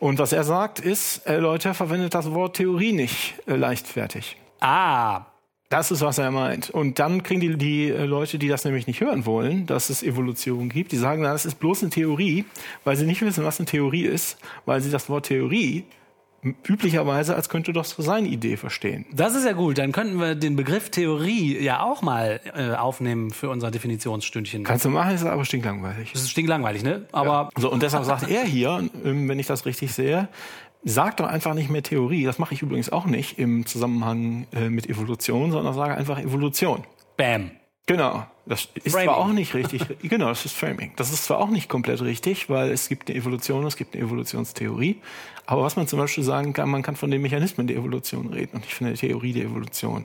[0.00, 4.36] Und was er sagt ist, äh, Leute, verwendet das Wort Theorie nicht äh, leichtfertig.
[4.60, 5.26] Ah,
[5.68, 6.70] Das ist, was er meint.
[6.70, 10.02] Und dann kriegen die, die äh, Leute, die das nämlich nicht hören wollen, dass es
[10.02, 12.44] Evolution gibt, die sagen, na, das ist bloß eine Theorie,
[12.82, 15.84] weil sie nicht wissen, was eine Theorie ist, weil sie das Wort Theorie
[16.42, 19.04] üblicherweise als könnte doch so seine Idee verstehen.
[19.12, 19.78] das ist ja gut.
[19.78, 24.64] Dann könnten wir den Begriff Theorie ja auch mal äh, aufnehmen für unser Definitionsstündchen.
[24.64, 26.12] Kannst du machen, ist aber stinklangweilig.
[26.12, 27.06] Das ist stinklangweilig, ne?
[27.12, 30.28] Aber So, und deshalb sagt er hier, ähm, wenn ich das richtig sehe,
[30.82, 32.24] sag doch einfach nicht mehr Theorie.
[32.24, 36.84] Das mache ich übrigens auch nicht im Zusammenhang äh, mit Evolution, sondern sage einfach Evolution.
[37.16, 37.50] Bam.
[37.90, 38.24] Genau.
[38.46, 39.08] Das ist Framing.
[39.08, 39.82] zwar auch nicht richtig.
[40.02, 40.92] genau, das ist Framing.
[40.96, 44.04] Das ist zwar auch nicht komplett richtig, weil es gibt eine Evolution, es gibt eine
[44.04, 44.98] Evolutionstheorie.
[45.46, 48.54] Aber was man zum Beispiel sagen kann, man kann von den Mechanismen der Evolution reden
[48.54, 50.04] und nicht von der Theorie der Evolution.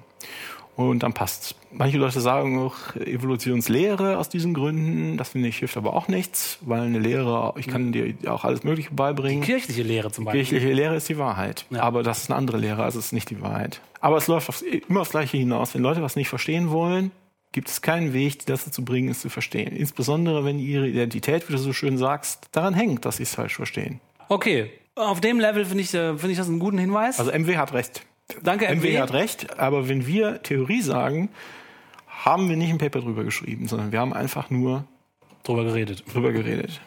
[0.76, 1.56] Und dann passt's.
[1.72, 5.18] Manche Leute sagen auch Evolutionslehre aus diesen Gründen.
[5.18, 8.64] Das finde ich hilft aber auch nichts, weil eine Lehre, ich kann dir auch alles
[8.64, 9.44] Mögliche beibringen.
[9.44, 10.44] Kirchliche Lehre zum Beispiel.
[10.44, 11.66] Kirchliche Lehre ist die Wahrheit.
[11.70, 11.84] Ja.
[11.84, 13.80] Aber das ist eine andere Lehre, also es ist nicht die Wahrheit.
[14.02, 14.52] Aber es läuft
[14.90, 15.74] immer aufs Gleiche hinaus.
[15.76, 17.12] Wenn Leute was nicht verstehen wollen,
[17.56, 19.74] gibt es keinen Weg, die dazu zu bringen, es zu verstehen.
[19.74, 23.56] Insbesondere, wenn ihre Identität, wie du so schön sagst, daran hängt, dass sie es falsch
[23.56, 24.02] verstehen.
[24.28, 24.72] Okay.
[24.96, 27.18] Auf dem Level finde ich, äh, finde ich das einen guten Hinweis.
[27.18, 28.02] Also MW hat recht.
[28.44, 29.00] Danke, MW MW.
[29.00, 31.30] hat recht, aber wenn wir Theorie sagen,
[32.08, 34.84] haben wir nicht ein Paper drüber geschrieben, sondern wir haben einfach nur
[35.44, 36.04] drüber geredet.
[36.14, 36.82] drüber geredet.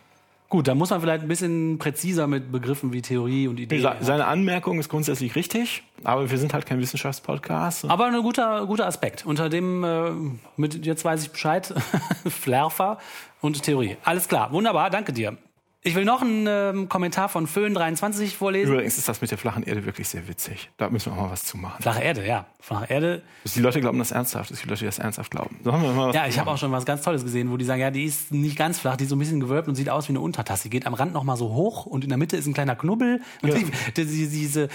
[0.51, 3.81] Gut, da muss man vielleicht ein bisschen präziser mit Begriffen wie Theorie und Idee.
[3.81, 7.85] Se- Seine Anmerkung ist grundsätzlich richtig, aber wir sind halt kein Wissenschaftspodcast.
[7.85, 9.27] Aber ein guter, guter Aspekt.
[9.27, 10.11] Unter dem, äh,
[10.57, 11.75] mit, jetzt weiß ich Bescheid,
[12.27, 12.97] Flerfer
[13.43, 13.99] und Theorie.
[14.05, 15.37] Alles klar, wunderbar, danke dir.
[15.83, 18.73] Ich will noch einen ähm, Kommentar von Föhn23 vorlesen.
[18.73, 20.71] Übrigens ist das mit der flachen Erde wirklich sehr witzig.
[20.77, 21.81] Da müssen wir auch mal was zu machen.
[21.81, 22.47] Flache Erde, ja.
[22.59, 23.23] Flache Erde.
[23.45, 25.61] Dass die Leute glauben das ernsthaft, dass die Leute das ernsthaft glauben.
[25.63, 27.57] Da haben wir mal was Ja, ich habe auch schon was ganz Tolles gesehen, wo
[27.57, 29.77] die sagen, ja, die ist nicht ganz flach, die ist so ein bisschen gewölbt und
[29.77, 30.65] sieht aus wie eine Untertasse.
[30.65, 32.75] Die geht am Rand noch mal so hoch und in der Mitte ist ein kleiner
[32.75, 33.21] Knubbel.
[33.43, 33.55] Ja.
[33.55, 33.65] die,
[33.97, 34.69] die, die, diese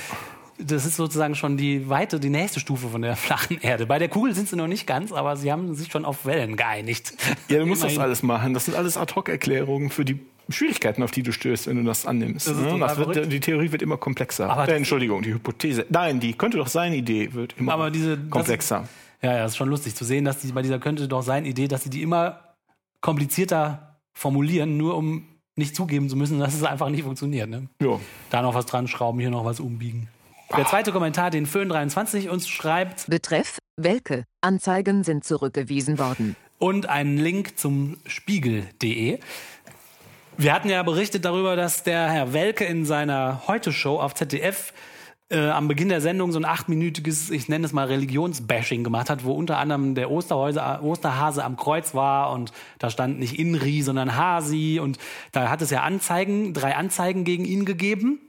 [0.59, 3.85] das ist sozusagen schon die weite, die nächste Stufe von der flachen Erde.
[3.85, 6.55] Bei der Kugel sind sie noch nicht ganz, aber sie haben sich schon auf Wellen
[6.55, 7.13] geeinigt.
[7.49, 8.53] Ja, du musst das alles machen.
[8.53, 10.19] Das sind alles Ad-Hoc-Erklärungen für die
[10.49, 12.47] Schwierigkeiten, auf die du stößt, wenn du das annimmst.
[12.47, 12.79] Das ist Ne?
[12.79, 14.49] das wird, die Theorie wird immer komplexer.
[14.49, 15.85] Aber äh, das- Entschuldigung, die Hypothese.
[15.89, 18.87] Nein, die könnte doch sein Idee wird immer Aber diese das- komplexer.
[19.21, 21.67] Ja, ja, ist schon lustig zu sehen, dass die bei dieser könnte doch sein Idee,
[21.69, 22.39] dass sie die immer
[23.01, 25.25] komplizierter formulieren, nur um
[25.55, 27.49] nicht zugeben zu müssen, dass es einfach nicht funktioniert.
[27.49, 27.67] Ne?
[27.81, 27.99] Ja.
[28.31, 30.07] Da noch was dran schrauben, hier noch was umbiegen.
[30.55, 36.35] Der zweite Kommentar, den Föhn23 uns schreibt Betreff, Welke, Anzeigen sind zurückgewiesen worden.
[36.59, 39.19] und einen Link zum Spiegel.de.
[40.35, 44.73] Wir hatten ja berichtet darüber, dass der Herr Welke in seiner Heute-Show auf ZDF
[45.29, 49.25] äh, am Beginn der Sendung so ein achtminütiges, ich nenne es mal Religionsbashing gemacht hat,
[49.25, 54.79] wo unter anderem der Osterhase am Kreuz war und da stand nicht Inri, sondern Hasi
[54.81, 54.97] und
[55.31, 58.19] da hat es ja Anzeigen, drei Anzeigen gegen ihn gegeben.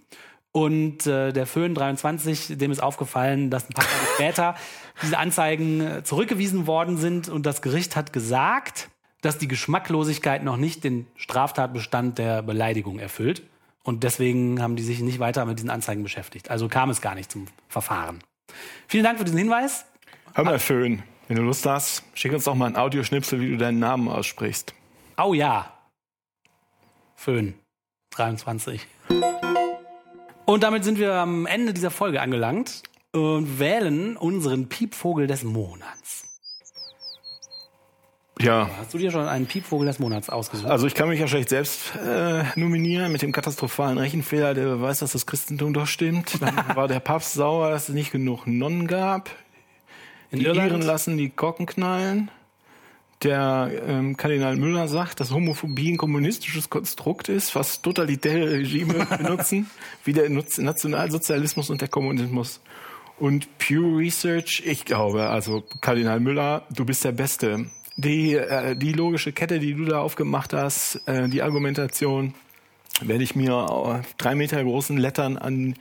[0.52, 4.54] Und äh, der Föhn 23, dem ist aufgefallen, dass ein paar Tage später
[5.02, 8.90] diese Anzeigen äh, zurückgewiesen worden sind und das Gericht hat gesagt,
[9.24, 13.42] dass die Geschmacklosigkeit noch nicht den Straftatbestand der Beleidigung erfüllt.
[13.82, 16.50] Und deswegen haben die sich nicht weiter mit diesen Anzeigen beschäftigt.
[16.50, 18.22] Also kam es gar nicht zum Verfahren.
[18.88, 19.86] Vielen Dank für diesen Hinweis.
[20.34, 23.56] Hör mal, Föhn, wenn du Lust hast, schick uns doch mal ein Audioschnipsel, wie du
[23.56, 24.74] deinen Namen aussprichst.
[25.16, 25.72] Oh ja.
[27.14, 27.54] Föhn
[28.10, 28.86] 23.
[30.46, 36.23] Und damit sind wir am Ende dieser Folge angelangt und wählen unseren Piepvogel des Monats.
[38.44, 40.70] Ja, Hast du dir schon einen Piepvogel des Monats ausgesucht?
[40.70, 45.02] also ich kann mich ja schlecht selbst äh, nominieren mit dem katastrophalen Rechenfehler, der beweist,
[45.02, 46.40] dass das Christentum doch stimmt.
[46.42, 49.30] Dann war der Papst sauer, dass es nicht genug Nonnen gab.
[50.30, 50.72] In die Irland?
[50.72, 52.30] Iren lassen die Korken knallen.
[53.22, 59.70] Der ähm, Kardinal Müller sagt, dass Homophobie ein kommunistisches Konstrukt ist, was totalitäre Regime benutzen,
[60.04, 62.60] wie der Nationalsozialismus und der Kommunismus.
[63.18, 67.70] Und Pew Research, ich glaube, also Kardinal Müller, du bist der Beste.
[67.96, 72.34] Die, äh, die logische Kette, die du da aufgemacht hast, äh, die Argumentation,
[73.00, 75.74] werde ich mir auf drei Meter großen Lettern an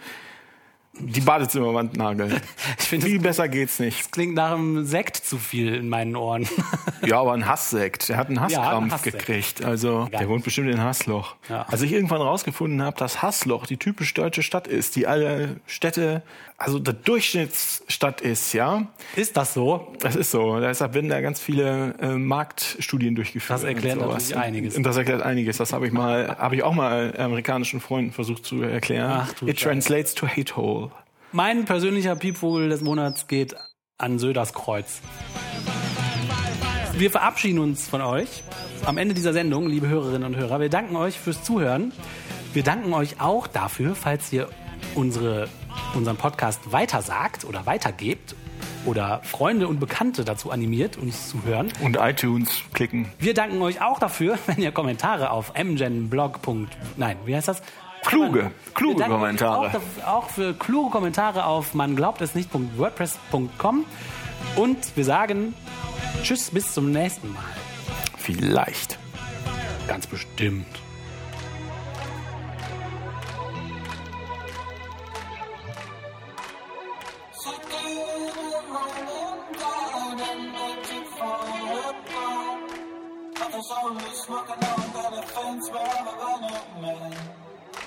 [1.00, 2.40] die Badezimmerwand nageln.
[2.80, 4.12] Ich finde, Viel das besser geht's nicht.
[4.12, 6.48] klingt nach einem Sekt zu viel in meinen Ohren.
[7.06, 8.08] Ja, aber ein Hasssekt.
[8.10, 9.20] Der hat einen Ja, Hasskrampf ein Hasssekt.
[9.20, 9.66] gekriegt.
[9.66, 11.36] Also, der wohnt bestimmt in Hassloch.
[11.50, 11.64] Ja.
[11.64, 16.22] Als ich irgendwann rausgefunden habe, dass Hassloch die typisch deutsche Stadt ist, die alle Städte,
[16.64, 18.88] also der Durchschnittsstadt ist, ja.
[19.18, 19.94] Ist das so?
[20.00, 20.60] Das ist so.
[20.62, 23.60] Deshalb werden da ganz viele äh, Marktstudien durchgeführt.
[23.60, 24.78] Das erklärt und natürlich einiges.
[24.78, 25.58] Und das erklärt einiges.
[25.58, 29.26] Das habe ich mal, habe ich auch mal amerikanischen Freunden versucht zu erklären.
[29.26, 29.70] Ach, du It Scheiße.
[29.70, 30.92] translates to hate hole.
[31.34, 33.56] Mein persönlicher Piepvogel des Monats geht
[33.98, 35.02] an Söders Kreuz.
[36.96, 38.44] Wir verabschieden uns von euch
[38.86, 40.60] am Ende dieser Sendung, liebe Hörerinnen und Hörer.
[40.60, 41.92] Wir danken euch fürs Zuhören.
[42.54, 44.48] Wir danken euch auch dafür, falls ihr
[44.96, 45.50] unsere,
[45.96, 48.36] unseren Podcast weitersagt oder weitergebt
[48.86, 51.72] oder Freunde und Bekannte dazu animiert, uns zu hören.
[51.82, 53.08] Und iTunes klicken.
[53.20, 56.40] Wir danken euch auch dafür, wenn ihr Kommentare auf mgenblog.
[56.98, 57.62] Nein, wie heißt das?
[58.06, 59.82] Kluge, kluge Kommentare.
[60.04, 63.86] Auch, auch für kluge Kommentare auf man glaubt es nicht.wordpress.com.
[64.58, 65.54] Und wir sagen
[66.22, 67.44] Tschüss, bis zum nächsten Mal.
[68.18, 68.98] Vielleicht.
[69.88, 70.83] Ganz bestimmt.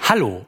[0.08, 0.46] Hallo.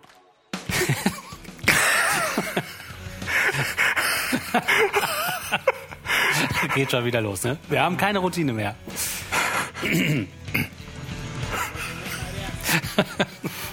[6.75, 7.59] Geht schon wieder los, ne?
[7.69, 8.75] Wir haben keine Routine mehr.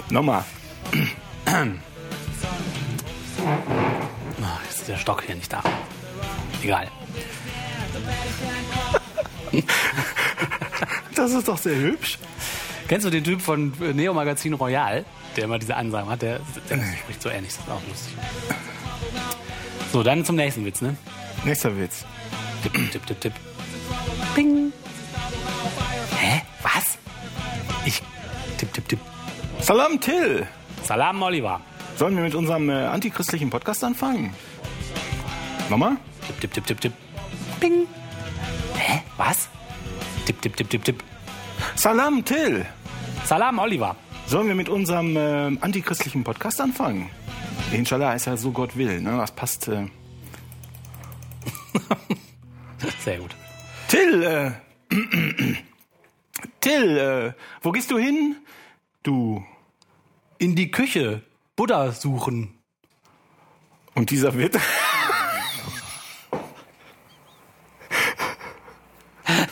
[0.10, 0.44] Nochmal.
[4.42, 5.62] Ah, jetzt ist der Stock hier nicht da.
[6.64, 6.90] Egal.
[11.16, 12.20] Das ist doch sehr hübsch.
[12.88, 15.06] Kennst du den Typ von äh, Neo Magazin Royal,
[15.36, 16.22] der immer diese Ansagen hat?
[16.22, 16.40] Der,
[16.70, 17.54] der spricht so ähnlich.
[17.54, 18.14] Das ist auch lustig.
[19.92, 20.96] So, dann zum nächsten Witz, ne?
[21.46, 22.06] Nächster Witz.
[22.64, 23.34] Tipp, tipp, tipp, tipp.
[24.36, 24.74] Ping.
[26.18, 26.42] Hä?
[26.62, 26.98] Was?
[27.86, 28.02] Ich.
[28.58, 29.00] Tipp, tipp, tipp.
[29.62, 30.46] Salam Till.
[30.84, 31.62] Salam, Oliver.
[31.98, 34.34] Sollen wir mit unserem äh, antichristlichen Podcast anfangen?
[35.70, 35.98] Nochmal?
[36.28, 36.94] Tipp, tipp, tipp, tipp, tipp.
[37.60, 37.88] Ping.
[38.76, 39.02] Hä?
[39.18, 39.48] Was?
[40.26, 41.04] Tipp, tipp, tipp, tipp, tipp.
[41.76, 42.66] Salam Till.
[43.26, 43.96] Salam, Oliver.
[44.26, 47.12] Sollen wir mit unserem äh, antichristlichen Podcast anfangen?
[47.72, 49.18] Inshallah ist ja so Gott will, ne?
[49.18, 49.68] Das passt.
[49.68, 49.86] Äh.
[53.00, 53.36] Sehr gut.
[53.88, 54.52] Till, äh,
[56.60, 58.36] Till, äh, wo gehst du hin?
[59.04, 59.46] Du.
[60.40, 61.22] In die Küche.
[61.56, 62.58] Buddha suchen.
[63.94, 64.58] Und dieser Witz.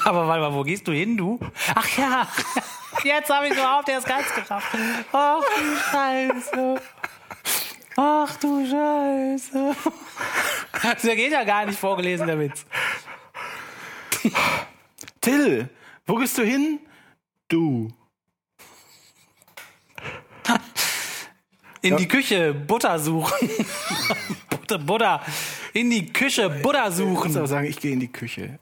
[0.06, 1.40] Aber warte mal, wo gehst du hin, du?
[1.76, 2.28] Ach ja,
[3.04, 4.68] jetzt habe ich überhaupt erst ganz geschafft.
[5.12, 6.82] Ach du Scheiße.
[7.96, 9.76] Ach du Scheiße.
[11.04, 12.66] Der geht ja gar nicht vorgelesen, der Witz.
[15.22, 15.70] Till,
[16.06, 16.80] wo gehst du hin?
[17.48, 17.94] Du.
[21.82, 23.50] In die Küche Butter suchen.
[24.50, 25.22] Butter, Butter.
[25.74, 27.38] In die Küche Butter Ich muss suchen.
[27.38, 28.60] aber sagen, ich gehe in die Küche.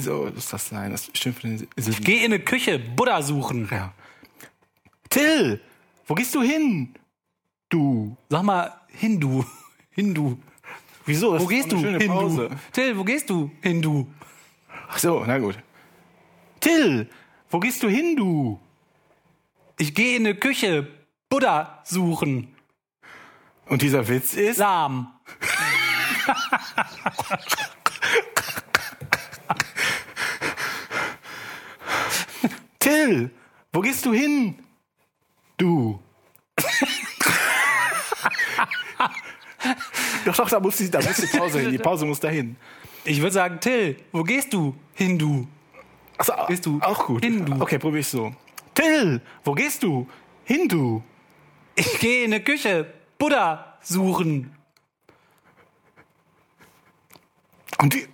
[0.00, 0.92] So ist das sein.
[0.92, 1.42] Das stimmt.
[1.44, 3.68] Ist es Geh in eine Küche Butter suchen.
[3.70, 3.92] ja.
[5.10, 5.60] Till,
[6.06, 6.94] wo gehst du hin?
[7.68, 8.16] Du.
[8.28, 9.44] Sag mal, Hindu.
[9.90, 10.38] Hindu.
[11.04, 11.32] Wieso?
[11.32, 11.78] Das Wo ist gehst du?
[11.78, 12.06] Hindu.
[12.06, 12.50] Pause.
[12.72, 13.50] Till, wo gehst du?
[13.62, 14.06] Hindu.
[14.88, 15.58] Ach so, na gut.
[16.60, 17.08] Till,
[17.50, 18.60] wo gehst du hin, du?
[19.78, 20.86] Ich gehe in eine Küche
[21.28, 22.54] Buddha suchen.
[23.66, 24.58] Und dieser Witz ist.
[24.58, 25.08] Lahm.
[32.88, 33.30] Till,
[33.72, 34.54] wo gehst du hin?
[35.58, 36.00] Du.
[40.24, 41.72] doch, doch, da muss die, da muss die Pause hin.
[41.72, 42.56] Die Pause muss dahin.
[43.04, 44.74] Ich würde sagen, Till, wo gehst du?
[44.94, 45.46] Hindu.
[46.16, 47.22] Achso, Gehst du auch gut.
[47.22, 47.60] Hindu?
[47.60, 48.34] Okay, probier ich so.
[48.74, 50.08] Till, wo gehst du?
[50.44, 51.02] Hindu.
[51.74, 54.54] Ich gehe in eine Küche Buddha suchen.
[57.80, 58.08] Und die,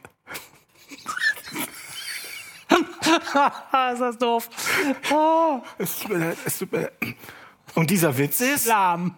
[2.69, 2.77] Ah,
[3.93, 4.49] ist das doof.
[5.79, 6.93] es tut mir leid, es tut mir leid.
[7.75, 8.67] Und dieser Witz ist.
[8.67, 9.15] Lahm.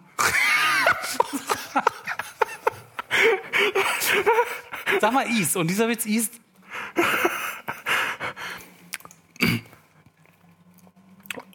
[4.99, 5.55] Sag mal Is.
[5.55, 6.39] Und dieser Witz ist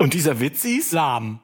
[0.02, 0.90] Und dieser Witz ist.
[0.90, 1.38] lahm.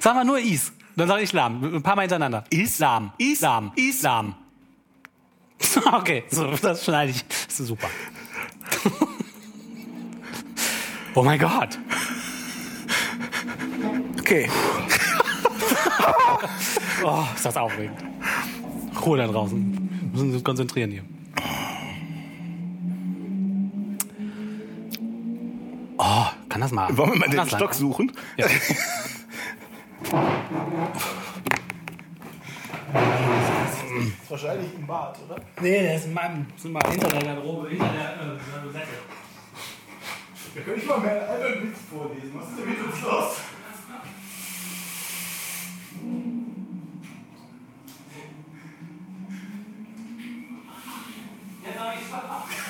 [0.00, 0.70] Sag mal nur Is.
[0.96, 1.76] Dann sage ich lahm.
[1.76, 2.44] Ein paar Mal hintereinander.
[2.50, 2.78] Is?
[2.78, 3.12] Lahm.
[3.16, 3.40] Is?
[3.40, 3.72] Lahm.
[3.74, 4.02] Is?
[4.02, 4.34] Lahm.
[5.92, 7.24] Okay, so, das schneide ich.
[7.46, 7.88] Das ist super.
[11.14, 11.78] Oh mein Gott.
[14.20, 14.48] Okay.
[17.04, 17.96] Oh, ist das aufregend.
[19.06, 19.88] Ruhe da draußen.
[20.00, 21.04] Wir müssen uns konzentrieren hier.
[25.96, 26.96] Oh, kann das mal.
[26.96, 27.76] Wollen wir mal den Stock ne?
[27.76, 28.12] suchen?
[28.36, 28.46] Ja.
[34.28, 35.36] Wahrscheinlich im Bad, oder?
[35.60, 38.86] Nee, der ist in meinem, mal hinter der Garderobe, hinter der äh, Säcke.
[40.54, 42.32] Da könnte ich mal mehr einen Witz vorlesen.
[42.34, 43.36] Was ist denn mit uns los?
[51.70, 52.67] Ich habe den hätte den